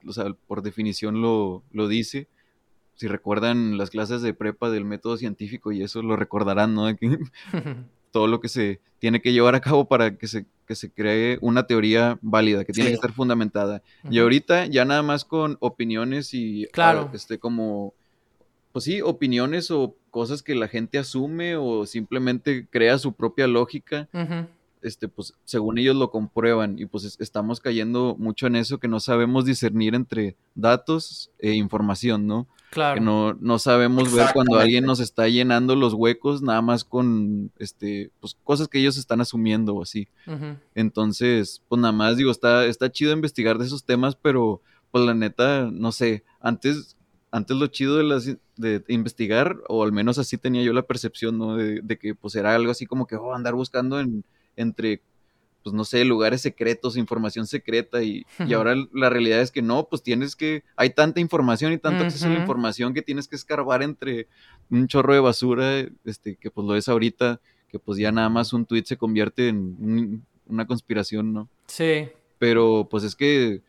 [0.08, 2.28] o sea, por definición lo, lo dice
[3.02, 6.86] si recuerdan las clases de prepa del método científico y eso lo recordarán, ¿no?
[8.12, 11.38] todo lo que se tiene que llevar a cabo para que se, que se cree
[11.42, 13.82] una teoría válida, que tiene que estar fundamentada.
[14.10, 17.10] Y ahorita ya nada más con opiniones y claro.
[17.14, 17.94] este como
[18.72, 24.08] pues sí, opiniones o cosas que la gente asume o simplemente crea su propia lógica.
[24.82, 29.00] Este, pues según ellos lo comprueban y pues estamos cayendo mucho en eso que no
[29.00, 32.48] sabemos discernir entre datos e información, ¿no?
[32.72, 32.96] Claro.
[32.96, 37.52] Que no, no sabemos ver cuando alguien nos está llenando los huecos nada más con
[37.60, 40.08] este, pues, cosas que ellos están asumiendo o así.
[40.74, 45.14] Entonces, pues nada más digo, está, está chido investigar de esos temas, pero pues la
[45.14, 46.98] neta, no sé, antes,
[47.30, 48.26] antes lo chido de, las,
[48.56, 51.58] de investigar, o al menos así tenía yo la percepción, ¿no?
[51.58, 54.24] De, de que pues era algo así como que oh, andar buscando en,
[54.56, 55.02] entre
[55.64, 59.88] pues no sé, lugares secretos, información secreta y, y, ahora la realidad es que no,
[59.88, 63.36] pues tienes que, hay tanta información y tanto acceso a la información que tienes que
[63.36, 64.28] escarbar entre
[64.70, 67.40] un chorro de basura, este, que pues lo es ahorita,
[67.70, 71.48] que pues ya nada más un tweet se convierte en una conspiración, ¿no?
[71.68, 72.10] Sí.
[72.40, 73.62] Pero pues es que,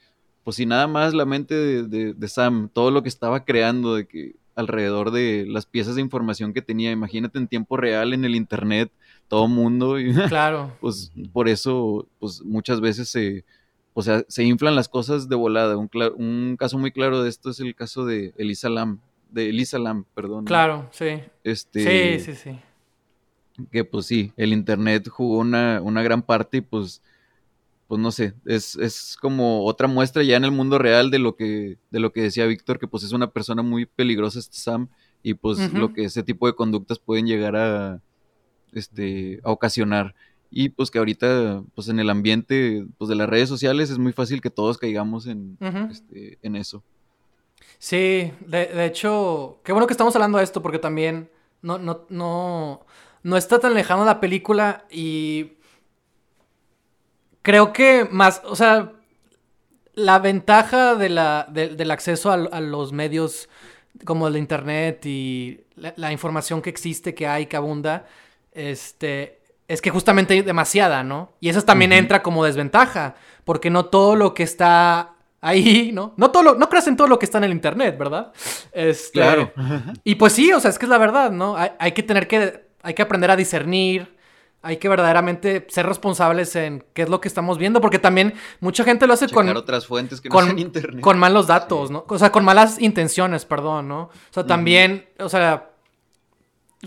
[0.45, 4.07] pues si nada más la mente de, de Sam, todo lo que estaba creando de
[4.07, 8.35] que alrededor de las piezas de información que tenía, imagínate en tiempo real en el
[8.35, 8.91] internet,
[9.33, 9.99] todo mundo.
[9.99, 10.77] Y, claro.
[10.79, 13.47] Pues por eso, pues muchas veces se,
[13.95, 15.79] o sea, se inflan las cosas de volada.
[15.79, 19.79] Un, un caso muy claro de esto es el caso de Elisa Lam, de Elisa
[19.79, 20.45] Lam, perdón.
[20.45, 21.23] Claro, sí.
[21.45, 23.65] Este, sí, sí, sí.
[23.71, 27.01] Que pues sí, el internet jugó una, una gran parte y pues,
[27.89, 31.37] pues no sé, es, es como otra muestra ya en el mundo real de lo
[31.37, 34.89] que, de lo que decía Víctor, que pues es una persona muy peligrosa este Sam
[35.23, 38.03] y pues lo que ese tipo de conductas pueden llegar a,
[38.73, 40.15] este, a ocasionar.
[40.55, 44.13] Y pues que ahorita, pues en el ambiente pues, de las redes sociales es muy
[44.13, 45.57] fácil que todos caigamos en,
[45.91, 46.83] este, en eso.
[47.79, 51.31] Sí, de, hecho, qué bueno que estamos hablando de esto porque también
[51.63, 52.85] no, no, no,
[53.23, 55.55] no está tan lejano la película y
[57.41, 58.93] creo que más, o sea,
[59.95, 63.49] la ventaja de la, del acceso a, los medios
[64.05, 68.07] como el internet y la, la, información que existe, que hay, que abunda,
[68.53, 71.33] este, es que justamente hay demasiada, ¿no?
[71.41, 76.15] Y eso también entra como desventaja, porque no todo lo que está ahí, ¿no?
[76.17, 78.33] No todo no creas en todo lo que está en el internet, ¿verdad?
[78.73, 79.53] Este, claro.
[80.05, 81.57] Y pues sí, o sea, es que es la verdad, ¿no?
[81.57, 84.17] Hay, que tener que, hay que aprender a discernir,
[84.63, 88.85] hay que verdaderamente ser responsables en qué es lo que estamos viendo, porque también mucha
[88.85, 91.01] gente lo hace con otras fuentes que con, no internet.
[91.01, 92.05] con malos datos, ¿no?
[92.07, 94.03] O sea, con malas intenciones, perdón, ¿no?
[94.03, 95.72] O sea, también, o sea,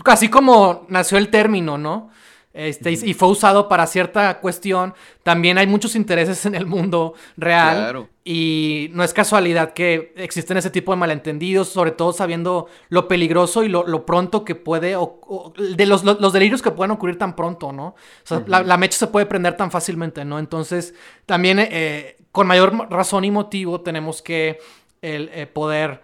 [0.04, 2.10] Así como nació el término, ¿no?
[2.56, 4.94] Este, y fue usado para cierta cuestión.
[5.22, 7.76] También hay muchos intereses en el mundo real.
[7.76, 8.08] Claro.
[8.24, 13.62] Y no es casualidad que existen ese tipo de malentendidos, sobre todo sabiendo lo peligroso
[13.62, 17.72] y lo, pronto que puede, o, de los, los, delirios que pueden ocurrir tan pronto,
[17.72, 17.88] ¿no?
[17.88, 17.94] O
[18.24, 20.38] sea, la, mecha se puede prender tan fácilmente, ¿no?
[20.38, 20.94] Entonces,
[21.26, 24.58] también eh, con mayor razón y motivo tenemos que
[25.02, 26.00] el, eh, poder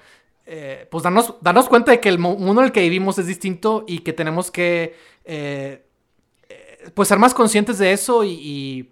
[0.55, 3.87] eh, pues darnos, darnos cuenta de que el mundo en el que vivimos es distinto
[3.89, 4.95] y que tenemos que
[5.25, 5.83] eh,
[6.93, 8.91] pues ser más conscientes de eso y,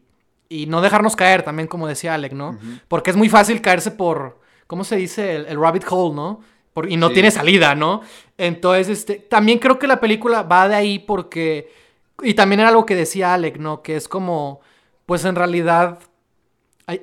[0.49, 2.59] y, no dejarnos caer también, como decía Alec, ¿no?
[2.89, 5.37] Porque es muy fácil caerse por, ¿cómo se dice?
[5.37, 6.41] El, rabbit hole, ¿no?
[6.89, 8.01] y no tiene salida, ¿no?
[8.39, 11.71] Entonces, este, también creo que la película va de ahí porque,
[12.23, 13.83] y también era algo que decía Alec, ¿no?
[13.83, 14.63] Que es como,
[15.05, 15.99] pues en realidad...
[16.87, 17.03] Hay,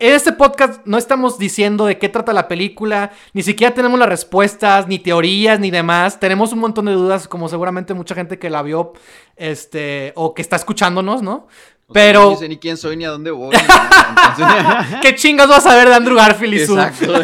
[0.00, 4.08] en este podcast no estamos diciendo de qué trata la película, ni siquiera tenemos las
[4.08, 6.20] respuestas, ni teorías, ni demás.
[6.20, 8.92] Tenemos un montón de dudas, como seguramente mucha gente que la vio,
[9.36, 11.48] este, o que está escuchándonos, ¿no?
[11.92, 12.30] Pero.
[12.30, 13.56] no sé ni quién soy ni a dónde voy.
[15.02, 16.78] ¿Qué chingas vas a ver de Andrew Garfield y su?
[16.78, 17.14] Exacto.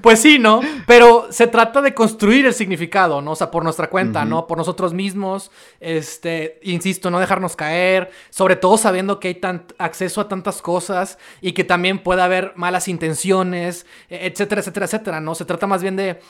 [0.00, 0.60] pues sí, ¿no?
[0.86, 3.32] Pero se trata de construir el significado, ¿no?
[3.32, 4.46] O sea, por nuestra cuenta, ¿no?
[4.46, 5.50] Por nosotros mismos.
[5.80, 8.10] Este, insisto, no dejarnos caer.
[8.30, 12.52] Sobre todo sabiendo que hay tan acceso a tantas cosas y que también puede haber
[12.56, 15.34] malas intenciones, etcétera, etcétera, etcétera, ¿no?
[15.34, 16.20] Se trata más bien de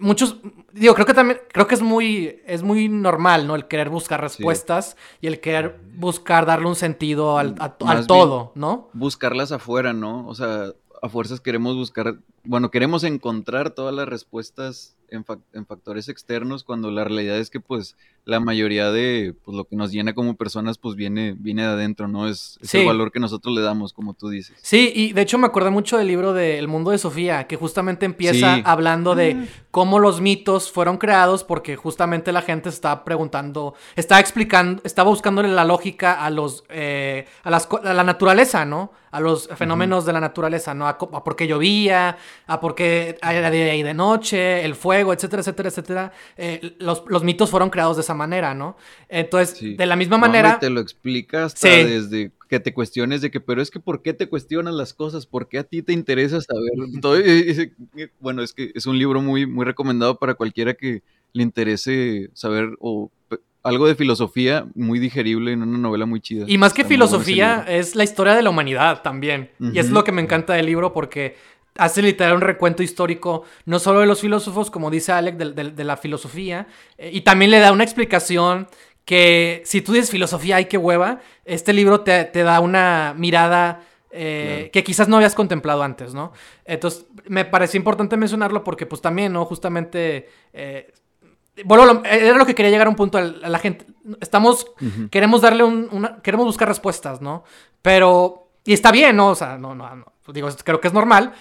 [0.00, 0.36] muchos,
[0.72, 3.54] digo, creo que también, creo que es muy, es muy normal, ¿no?
[3.54, 8.88] El querer buscar respuestas y el querer buscar darle un sentido al, al todo, ¿no?
[8.92, 10.26] Buscarlas afuera, ¿no?
[10.26, 10.72] O sea,
[11.02, 17.04] a fuerzas queremos buscar, bueno, queremos encontrar todas las respuestas en, factores externos cuando la
[17.04, 20.96] realidad es que pues la mayoría de pues, lo que nos llena como personas pues
[20.96, 22.28] viene, viene de adentro, ¿no?
[22.28, 24.56] Es, el valor que nosotros le damos, como tú dices.
[24.62, 27.56] Sí, y de hecho me acordé mucho del libro de El mundo de Sofía, que
[27.56, 29.66] justamente empieza hablando de ah.
[29.70, 35.48] cómo los mitos fueron creados porque justamente la gente está preguntando, está explicando, estaba buscándole
[35.48, 38.92] la lógica a los, eh, a, las, a la naturaleza, ¿no?
[39.16, 40.86] A los fenómenos de la naturaleza, ¿no?
[40.86, 45.68] A, por qué llovía, a por qué era de de noche, el fuego, etcétera, etcétera,
[45.70, 46.12] etcétera.
[46.36, 48.76] Eh, los, los, mitos fueron creados de esa manera, ¿no?
[49.08, 50.58] Entonces, de la misma manera...
[50.58, 54.28] te lo explicas desde que te cuestiones de que, pero es que ¿por qué te
[54.28, 55.24] cuestionas las cosas?
[55.24, 56.72] ¿Por qué a ti te interesa saber?
[57.00, 57.16] Todo,
[58.20, 61.02] bueno, es que es un libro muy, muy recomendado para cualquiera que
[61.32, 63.10] le interese saber o
[63.66, 66.44] algo de filosofía muy digerible en una novela muy chida.
[66.46, 69.50] Y más que filosofía, es la historia de la humanidad también.
[69.58, 71.36] Y es lo que me encanta del libro porque
[71.76, 75.96] hace literal un recuento histórico, no solo de los filósofos, como dice Alec, de, la
[75.96, 78.68] filosofía, eh, y también le da una explicación
[79.04, 84.70] que si tú dices filosofía, ay, qué hueva, este libro te, da una mirada eh,
[84.72, 86.32] que quizás no habías contemplado antes, ¿no?
[86.64, 89.44] Entonces, me pareció importante mencionarlo porque pues también, ¿no?
[89.44, 90.28] Justamente...
[90.52, 90.92] Eh,
[91.64, 93.86] bueno, era lo que quería llegar a un punto a la gente.
[94.20, 94.66] Estamos,
[95.10, 97.44] queremos darle un, una, queremos buscar respuestas, ¿no?
[97.82, 99.28] Pero, y está bien, ¿no?
[99.28, 101.32] O sea, no, no, no, digo, creo que es normal,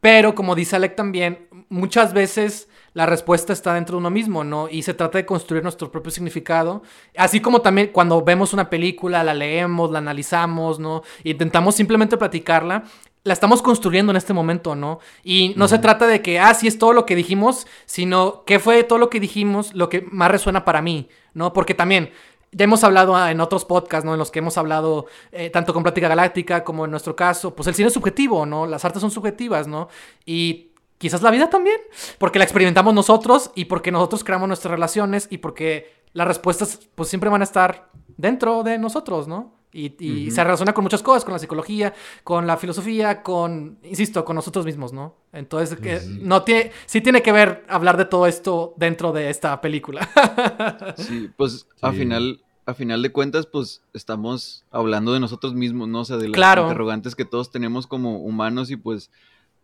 [0.00, 4.68] pero como dice Alec también, muchas veces la respuesta está dentro de uno mismo, ¿no?
[4.68, 6.82] Y se trata de construir nuestro propio significado.
[7.16, 11.02] Así como también cuando vemos una película, la leemos, la analizamos, ¿no?
[11.24, 12.84] Intentamos simplemente platicarla
[13.24, 14.98] la estamos construyendo en este momento, ¿no?
[15.22, 18.58] Y no se trata de que, ah, sí es todo lo que dijimos, sino que
[18.58, 21.52] fue todo lo que dijimos lo que más resuena para mí, ¿no?
[21.52, 22.10] Porque también
[22.50, 24.12] ya hemos hablado ah, en otros podcasts, ¿no?
[24.12, 27.68] En los que hemos hablado eh, tanto con Plática Galáctica como en nuestro caso, pues
[27.68, 28.66] el cine es subjetivo, ¿no?
[28.66, 29.88] Las artes son subjetivas, ¿no?
[30.26, 31.80] Y quizás la vida también,
[32.18, 37.08] porque la experimentamos nosotros y porque nosotros creamos nuestras relaciones y porque las respuestas pues
[37.08, 39.61] siempre van a estar dentro de nosotros, ¿no?
[39.74, 41.94] Y, se relaciona con muchas cosas, con la psicología,
[42.24, 45.16] con la filosofía, con, insisto, con nosotros mismos, ¿no?
[45.32, 50.06] Entonces, no tiene, sí tiene que ver hablar de todo esto dentro de esta película.
[50.98, 56.00] sí, pues a final, a final de cuentas, pues estamos hablando de nosotros mismos, ¿no?
[56.00, 59.10] O sea, de las interrogantes que todos tenemos como humanos y pues,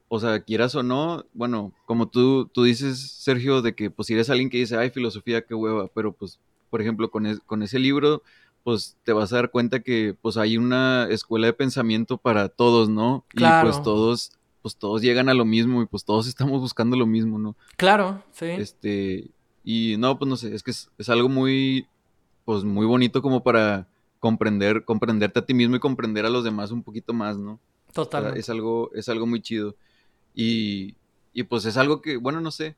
[0.09, 4.15] o sea, quieras o no, bueno, como tú, tú dices, Sergio, de que pues si
[4.15, 6.41] eres alguien que dice, ay, filosofía, qué hueva, pero pues,
[6.71, 8.23] por ejemplo, con, con ese libro
[8.69, 12.91] pues te vas a dar cuenta que pues hay una escuela de pensamiento para todos,
[12.91, 13.25] ¿no?
[13.33, 17.07] Y pues todos, pues todos llegan a lo mismo y pues todos estamos buscando lo
[17.07, 17.57] mismo, ¿no?
[17.79, 18.45] Claro, sí.
[18.45, 19.31] Este,
[19.65, 21.87] y no, pues no sé, es que es, algo muy,
[22.45, 23.89] pues muy bonito como para
[24.21, 27.61] comprender, comprenderte a ti mismo y comprender a los demás un poquito más, ¿no?
[27.95, 28.37] Total.
[28.37, 29.77] es algo, es algo muy chido.
[30.35, 30.95] Y,
[31.33, 32.77] y pues es algo que, bueno, no sé.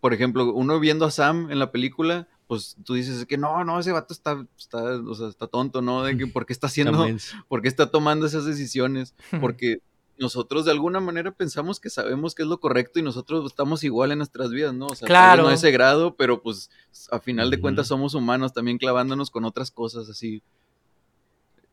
[0.00, 3.78] Por ejemplo, uno viendo a Sam en la película, pues tú dices que no, no,
[3.78, 6.02] ese vato está, está, o sea, está tonto, ¿no?
[6.02, 7.06] De que por qué está haciendo,
[7.48, 9.80] por qué está tomando esas decisiones, porque
[10.18, 14.12] nosotros de alguna manera pensamos que sabemos qué es lo correcto y nosotros estamos igual
[14.12, 14.86] en nuestras vidas, ¿no?
[14.86, 15.42] O sea, claro.
[15.42, 16.70] no a ese grado, pero pues
[17.10, 20.42] a final de cuentas somos humanos también clavándonos con otras cosas así.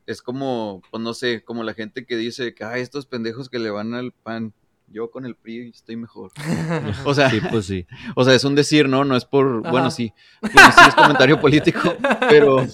[0.06, 3.60] Es como, pues no sé, como la gente que dice que, ay, estos pendejos que
[3.60, 4.52] le van al pan
[4.92, 6.30] yo con el PRI estoy mejor.
[7.04, 7.86] o sea, pues sí.
[8.14, 9.04] O sea, es un decir, ¿no?
[9.04, 10.12] No es por, bueno, sí,
[10.42, 11.80] sí es comentario político,
[12.28, 12.66] pero,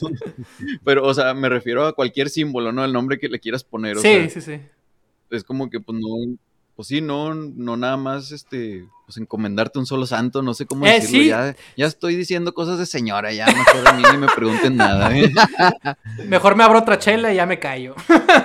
[0.84, 2.84] pero, o sea, me refiero a cualquier símbolo, ¿no?
[2.84, 3.98] El nombre que le quieras poner.
[3.98, 4.60] sí, sí, sí.
[5.30, 6.38] Es como que, pues, no,
[6.78, 10.86] pues sí, no, no nada más, este, pues encomendarte un solo santo, no sé cómo
[10.86, 14.28] eh, decirlo, ya, ya, estoy diciendo cosas de señora, ya mejor a mí ni me
[14.28, 15.10] pregunten nada.
[15.16, 15.32] ¿eh?
[16.28, 17.96] Mejor me abro otra chela y ya me callo.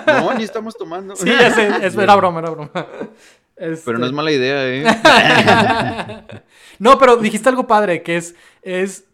[0.08, 1.16] No, ni estamos tomando.
[1.16, 2.72] Sí, ya sé, es, era broma, era broma.
[3.56, 4.84] Pero no es mala idea, ¿eh?
[6.80, 9.06] no, pero dijiste algo padre, que es, es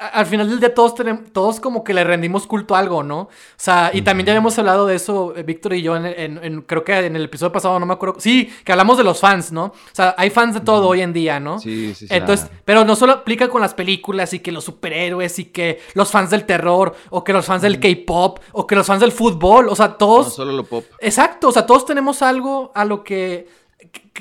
[0.00, 3.20] al final del día todos tenemos, todos como que le rendimos culto a algo, ¿no?
[3.20, 6.84] O sea, y también ya habíamos hablado de eso, eh, Víctor y yo, en, creo
[6.84, 8.16] que en el episodio pasado, no me acuerdo.
[8.18, 9.64] Sí, que hablamos de los fans, ¿no?
[9.64, 11.58] O sea, hay fans de todo hoy en día, ¿no?
[11.58, 12.14] Sí, sí, sí.
[12.14, 16.10] Entonces, pero no solo aplica con las películas y que los superhéroes y que los
[16.10, 19.68] fans del terror o que los fans del K-pop o que los fans del fútbol,
[19.68, 20.26] o sea, todos...
[20.26, 20.84] No solo lo pop.
[21.00, 23.59] Exacto, o sea, todos tenemos algo a lo que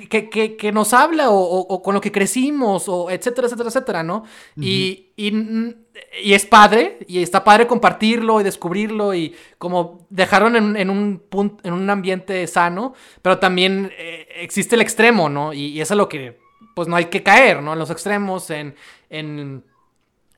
[0.08, 4.24] que, nos habla o, con lo que crecimos, o etcétera, etcétera, etcétera, ¿no?
[4.56, 11.22] y, y, es padre, y está padre compartirlo y descubrirlo y como dejarlo en, un,
[11.30, 15.54] punto, en un ambiente sano, pero también eh, existe el extremo, ¿no?
[15.54, 16.39] Y, eso es lo que,
[16.76, 17.74] pues no hay que caer, ¿no?
[17.74, 18.76] En los extremos, en,
[19.10, 19.64] en,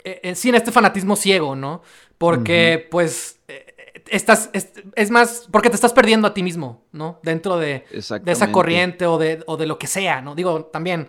[0.04, 1.82] en, sí, en este fanatismo ciego, ¿no?
[2.18, 3.40] Porque, pues...
[3.48, 3.71] Eh,
[4.12, 7.20] estás, es, más, porque te estás perdiendo a ti mismo, ¿no?
[7.24, 10.36] Dentro de, de esa corriente o de, o de, lo que sea, ¿no?
[10.36, 11.08] Digo, también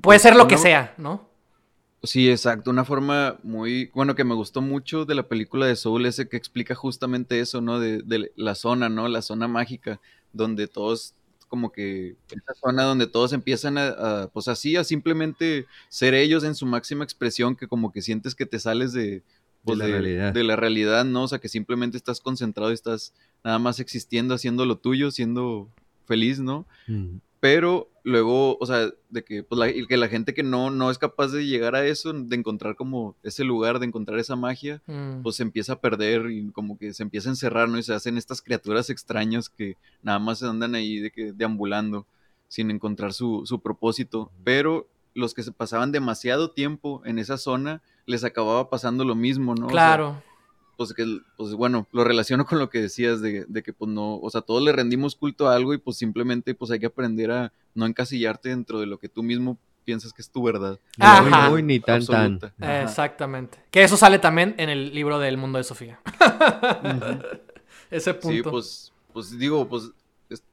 [0.00, 1.30] puede ser lo que sea, ¿no?
[2.02, 2.70] Sí, exacto.
[2.70, 6.36] Una forma muy, bueno, que me gustó mucho de la película de Soul, ese que
[6.36, 7.78] explica justamente eso, ¿no?
[7.78, 9.06] De, de la zona, ¿no?
[9.06, 10.00] La zona mágica,
[10.32, 11.14] donde todos
[11.52, 16.54] como que esa zona donde todos empiezan a, pues así, a simplemente ser ellos en
[16.54, 19.22] su máxima expresión, que como que sientes que te sales de,
[19.64, 20.32] pues, de, la realidad.
[20.32, 21.24] de la realidad, ¿no?
[21.24, 25.68] O sea, que simplemente estás concentrado y estás nada más existiendo, haciendo lo tuyo, siendo
[26.04, 26.66] feliz, ¿no?
[27.40, 30.98] Pero luego, o sea, de que, pues, la, que la gente que no, no es
[30.98, 35.22] capaz de llegar a eso, de encontrar como ese lugar, de encontrar esa magia, mm.
[35.22, 37.78] pues se empieza a perder y como que se empieza a encerrar, ¿no?
[37.78, 42.06] Y se hacen estas criaturas extrañas que nada más se andan ahí de que deambulando
[42.48, 44.30] sin encontrar su, su propósito.
[44.44, 49.54] Pero los que se pasaban demasiado tiempo en esa zona, les acababa pasando lo mismo,
[49.54, 49.66] ¿no?
[49.66, 50.22] Claro.
[50.76, 54.30] pues que, pues bueno, lo relaciono con lo que decías de, que pues no, o
[54.30, 57.52] sea, todos le rendimos culto a algo y pues simplemente pues hay que aprender a
[57.74, 60.78] no encasillarte dentro de lo que tú mismo piensas que es tu verdad.
[60.98, 61.50] Ajá.
[61.50, 62.38] Muy, ni tan tan.
[62.60, 63.58] Exactamente.
[63.70, 66.00] Que eso sale también en el libro del mundo de Sofía.
[67.90, 68.36] Ese punto.
[68.36, 69.90] Sí, pues, pues digo, pues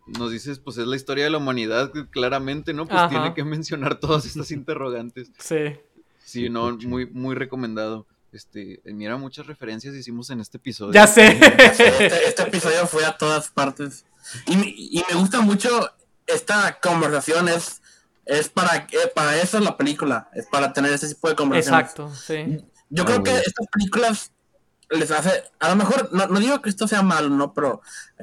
[0.08, 2.86] nos dices, pues es la historia de la humanidad, claramente, ¿no?
[2.86, 5.32] Pues tiene que mencionar todas estas interrogantes.
[5.38, 5.78] Sí.
[6.24, 8.06] Sí, no, muy, muy recomendado.
[8.32, 10.94] Este, mira, muchas referencias hicimos en este episodio.
[10.94, 11.40] Ya sé.
[11.58, 14.06] Este, este, episodio fue a todas partes.
[14.46, 15.90] Y, y, me gusta mucho
[16.28, 17.82] esta conversación, es,
[18.26, 21.90] es para, eh, para eso la película, es para tener ese tipo de conversaciones.
[21.90, 22.64] Exacto, sí.
[22.90, 24.32] Yo creo que estas películas
[24.90, 27.54] les hace, a lo mejor, no, no digo que esto sea malo, ¿no?
[27.54, 27.82] Pero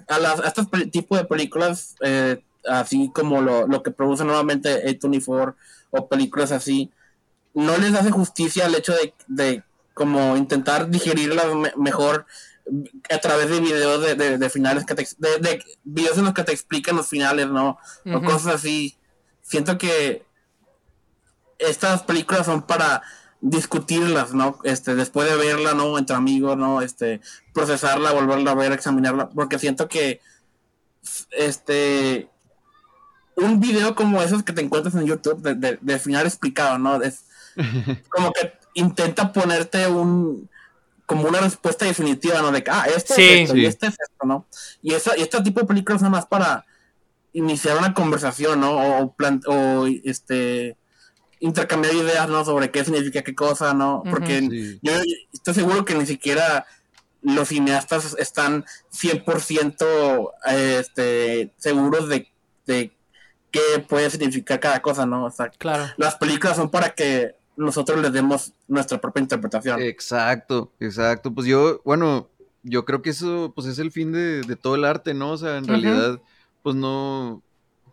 [0.08, 4.84] a, las, a estos tipos de películas, eh, así como lo, lo que produce nuevamente
[4.84, 5.54] A24
[5.90, 6.90] o películas así,
[7.56, 11.46] no les hace justicia el hecho de, de como intentar digerirlas
[11.76, 12.26] mejor
[13.10, 16.52] a través de videos de, de, finales que te, de, videos en los que te
[16.52, 17.78] explican los finales, ¿no?
[18.12, 18.96] O cosas así.
[19.40, 20.26] Siento que
[21.58, 23.02] estas películas son para
[23.40, 24.58] discutirlas, ¿no?
[24.64, 25.96] Este, después de verla, ¿no?
[25.96, 26.82] Entre amigos, ¿no?
[26.82, 27.22] Este,
[27.54, 30.20] procesarla, volverla a ver, examinarla, porque siento que,
[31.30, 32.28] este,
[33.36, 37.00] un video como esos que te encuentras en YouTube de, de, final explicado, ¿no?
[37.00, 37.25] Es
[38.10, 40.48] como que intenta ponerte un,
[41.06, 42.52] como una respuesta definitiva, ¿no?
[42.52, 44.46] De que, ah, esto es esto y este es esto, ¿no?
[44.82, 46.66] Y, esa, y este tipo de películas son más para
[47.32, 48.76] iniciar una conversación, ¿no?
[48.76, 49.14] O,
[49.46, 50.76] o este
[51.38, 52.44] intercambiar ideas, ¿no?
[52.44, 54.02] Sobre qué significa qué cosa, ¿no?
[54.08, 54.92] Porque yo
[55.32, 56.66] estoy seguro que ni siquiera
[57.22, 62.30] los cineastas están 100% este, seguros de,
[62.66, 62.92] de,
[63.50, 65.24] qué puede significar cada cosa, ¿no?
[65.24, 65.92] O sea, claro.
[65.96, 69.80] las películas son para que nosotros les demos nuestra propia interpretación.
[69.80, 71.32] Exacto, exacto.
[71.32, 72.28] Pues yo, bueno,
[72.62, 75.32] yo creo que eso pues es el fin de, de todo el arte, ¿no?
[75.32, 76.20] O sea, en realidad,
[76.62, 77.42] pues no,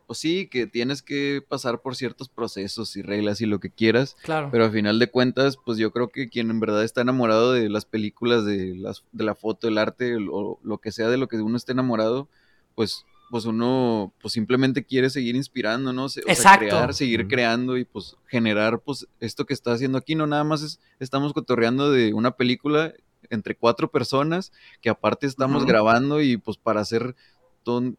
[0.08, 4.16] pues sí, que tienes que pasar por ciertos procesos y reglas y lo que quieras.
[4.24, 4.50] Claro.
[4.52, 7.70] Pero al final de cuentas, pues yo creo que quien en verdad está enamorado de
[7.70, 11.28] las películas, de, las, de la foto, el arte, o lo que sea de lo
[11.28, 12.28] que uno esté enamorado,
[12.76, 16.04] pues pues uno pues simplemente quiere seguir inspirando, ¿no?
[16.04, 16.22] O sea,
[16.60, 20.62] crear, seguir creando y pues generar pues esto que está haciendo aquí, no nada más
[20.62, 22.94] es, estamos cotorreando de una película
[23.32, 27.16] entre cuatro personas que aparte estamos grabando y pues para hacer
[27.64, 27.96] todo,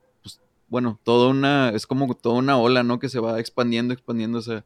[0.68, 3.00] bueno, toda una, es como toda una ola, ¿no?
[3.00, 4.64] Que se va expandiendo, expandiendo, o sea,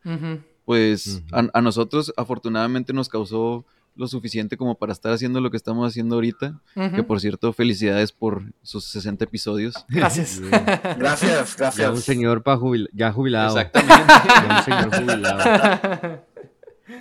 [0.66, 3.64] pues a, nosotros afortunadamente nos causó
[3.98, 6.60] lo suficiente como para estar haciendo lo que estamos haciendo ahorita.
[6.94, 9.74] Que por cierto, felicidades por sus 60 episodios.
[9.88, 10.40] Gracias.
[10.98, 11.76] gracias, gracias.
[11.76, 12.58] Ya un señor pa
[12.92, 13.58] ya jubilado.
[13.58, 14.12] Exactamente.
[14.48, 16.22] un señor jubilado.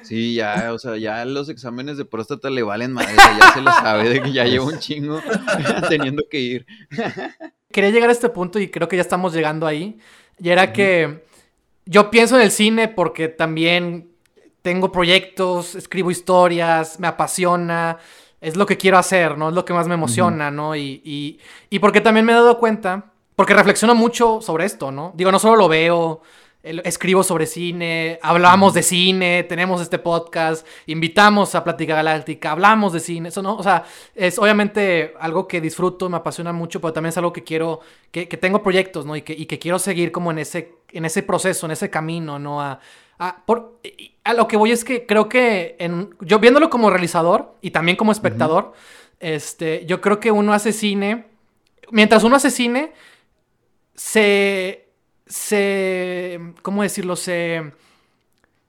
[0.02, 3.72] Sí, ya, o sea, ya los exámenes de próstata le valen más, ya se lo
[3.72, 5.22] sabe de que ya lleva un chingo
[5.90, 6.66] teniendo que ir.
[7.72, 10.00] Quería llegar a este punto y creo que ya estamos llegando ahí.
[10.40, 11.24] Y era que
[11.86, 14.10] yo pienso en el cine porque también
[14.68, 18.00] tengo proyectos, escribo historias, me apasiona,
[18.42, 19.48] es lo que quiero hacer, ¿no?
[19.48, 20.76] Es lo que más me emociona, ¿no?
[20.76, 21.40] Y, y,
[21.70, 23.06] y porque también me he dado cuenta,
[23.38, 25.14] porque reflexiono mucho sobre esto, ¿no?
[25.16, 26.22] Digo, no solo lo veo,
[26.62, 33.00] escribo sobre cine, hablamos de cine, tenemos este podcast, invitamos a Plática Galáctica, hablamos de
[33.00, 37.12] cine, eso no, o sea, es obviamente algo que disfruto, me apasiona mucho, pero también
[37.12, 37.80] es algo que quiero,
[38.12, 39.16] que, tengo proyectos, ¿no?
[39.16, 42.38] Y que, y que quiero seguir como en ese, en ese proceso, en ese camino,
[42.38, 42.62] ¿no?
[42.62, 42.82] A,
[43.20, 43.80] a, por,
[44.24, 47.98] a lo que voy es que creo que en, yo viéndolo como realizador y también
[47.98, 48.74] como espectador,
[49.20, 51.26] este, yo creo que uno hace cine,
[51.92, 52.94] mientras uno hace cine,
[53.96, 54.88] se
[55.28, 57.16] se, ¿cómo decirlo?
[57.16, 57.72] Se,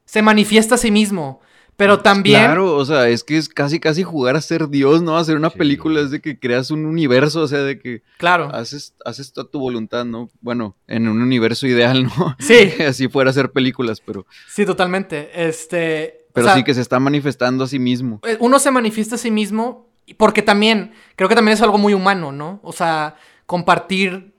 [0.05, 1.41] se manifiesta a sí mismo.
[1.79, 2.41] Pero también.
[2.41, 5.17] Claro, o sea, es que es casi, casi jugar a ser Dios, ¿no?
[5.17, 8.03] Hacer una película es de que creas un universo, o sea, de que.
[8.17, 8.53] Claro.
[8.53, 10.29] Haces, haces toda tu voluntad, ¿no?
[10.41, 12.37] Bueno, en un universo ideal, ¿no?
[12.41, 12.73] Sí.
[12.83, 14.27] Así fuera a hacer películas, pero.
[14.49, 15.31] Sí, totalmente.
[15.33, 16.27] Este.
[16.33, 18.21] Pero sí que se está manifestando a sí mismo.
[18.27, 21.95] Eh, uno se manifiesta a sí mismo porque también, creo que también es algo muy
[21.95, 22.59] humano, ¿no?
[22.65, 23.15] O sea,
[23.47, 24.35] compartir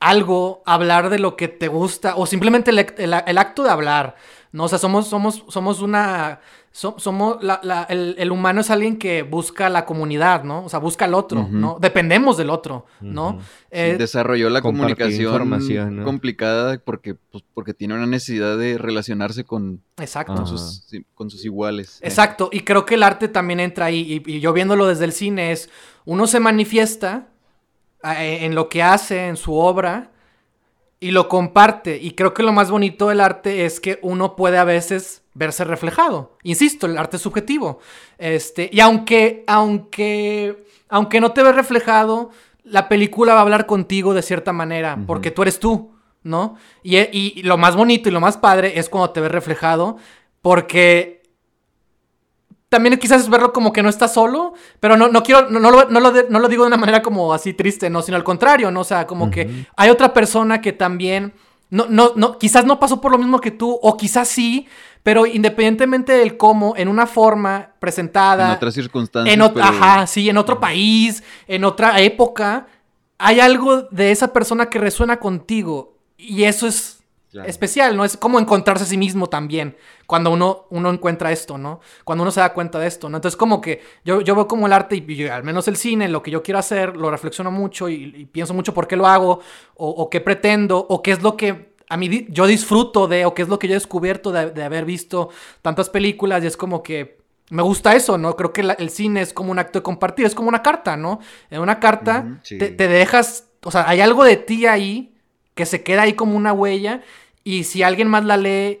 [0.00, 4.16] algo, hablar de lo que te gusta, o simplemente el, acto de hablar,
[4.52, 4.64] ¿no?
[4.64, 6.40] O sea, somos, somos, somos una...
[6.70, 7.38] somos,
[7.88, 10.64] el, humano es alguien que busca la comunidad, ¿no?
[10.64, 11.78] O sea, busca al otro, ¿no?
[11.80, 13.40] Dependemos del otro, ¿no?
[13.70, 20.34] Eh, desarrolló la comunicación complicada porque, pues, porque tiene una necesidad de relacionarse con, Exacto.
[21.14, 21.98] con, sus, iguales.
[22.02, 25.12] Exacto, y creo que el arte también entra ahí, y, y yo viéndolo desde el
[25.12, 25.70] cine es,
[26.04, 27.28] uno se manifiesta
[28.02, 30.10] e, en lo que hace, en su obra,
[31.00, 31.98] y lo comparte.
[32.00, 35.64] Y creo que lo más bonito del arte es que uno puede a veces verse
[35.64, 36.36] reflejado.
[36.42, 37.78] Insisto, el arte es subjetivo.
[38.18, 42.30] Este, y aunque, aunque, aunque no te ve reflejado,
[42.64, 46.56] la película va a hablar contigo de cierta manera, porque tú eres tú, ¿no?
[46.82, 49.96] Y, y, lo más bonito y lo más padre es cuando te ves reflejado,
[50.42, 51.22] porque
[52.68, 55.88] también quizás verlo como que no está solo, pero no, no quiero, no, no, lo,
[55.88, 58.80] no, lo, digo de una manera como así triste, no, sino al contrario, ¿no?
[58.80, 61.32] O sea, como que hay otra persona que también,
[61.70, 64.66] no, no, no, quizás no pasó por lo mismo que tú, o quizás sí,
[65.08, 68.48] pero independientemente del cómo, en una forma presentada.
[68.48, 69.34] En otras circunstancias.
[69.34, 72.66] En Ajá, sí, en otro país, en otra época,
[73.16, 76.98] hay algo de esa persona que resuena contigo, y eso es
[77.46, 78.04] especial, ¿no?
[78.04, 81.80] Es como encontrarse a sí mismo también, cuando uno, uno encuentra esto, ¿no?
[82.04, 83.16] Cuando uno se da cuenta de esto, ¿no?
[83.16, 86.22] Entonces como que yo, yo veo como el arte y, al menos el cine, lo
[86.22, 89.40] que yo quiero hacer, lo reflexiono mucho y, pienso mucho por qué lo hago,
[89.74, 93.42] o, qué pretendo, o qué es lo que a mí yo disfruto de, o qué
[93.42, 95.30] es lo que yo he descubierto de, haber visto
[95.62, 97.18] tantas películas, y es como que
[97.50, 98.36] me gusta eso, ¿no?
[98.36, 101.20] Creo que el cine es como un acto de compartir, es como una carta, ¿no?
[101.50, 105.14] En una carta te, te dejas, o sea, hay algo de ti ahí
[105.54, 107.02] que se queda ahí como una huella
[107.42, 108.80] y si alguien más la lee,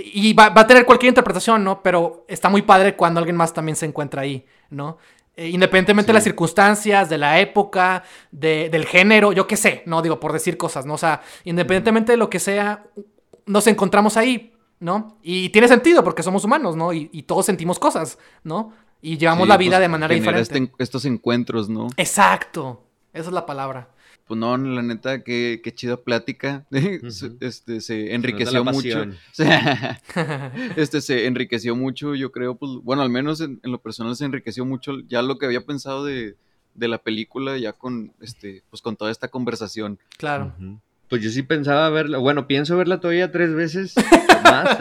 [0.00, 1.82] y va, a tener cualquier interpretación, ¿no?
[1.82, 4.98] Pero está muy padre cuando alguien más también se encuentra ahí, ¿no?
[5.36, 10.20] Eh, independientemente de las circunstancias, de la época, del género, yo qué sé, no digo
[10.20, 10.94] por decir cosas, ¿no?
[10.94, 12.84] O sea, independientemente de lo que sea,
[13.46, 15.18] nos encontramos ahí, ¿no?
[15.22, 16.92] Y tiene sentido porque somos humanos, ¿no?
[16.92, 18.72] Y, todos sentimos cosas, ¿no?
[19.00, 20.42] Y llevamos la vida pues, de manera diferente.
[20.42, 21.88] Este estos encuentros, ¿no?
[21.96, 23.88] Exacto, esa es la palabra
[24.30, 26.64] pues no, la neta, qué, qué chida plática.
[27.40, 29.06] Este, se enriqueció mucho.
[30.76, 34.64] este, se enriqueció mucho, yo creo, pues, bueno, al menos en, lo personal se enriqueció
[34.64, 36.36] mucho ya lo que había pensado de,
[36.76, 39.98] la película, ya con, este, pues con toda esta conversación.
[40.16, 40.54] Claro.
[41.08, 43.94] Pues yo sí pensaba verla, bueno, pienso verla todavía tres veces
[44.44, 44.78] más.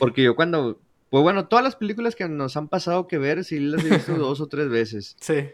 [0.00, 0.80] Porque yo cuando,
[1.10, 4.14] pues bueno, todas las películas que nos han pasado que ver, sí las he visto
[4.16, 5.16] dos o tres veces.
[5.20, 5.50] Sí.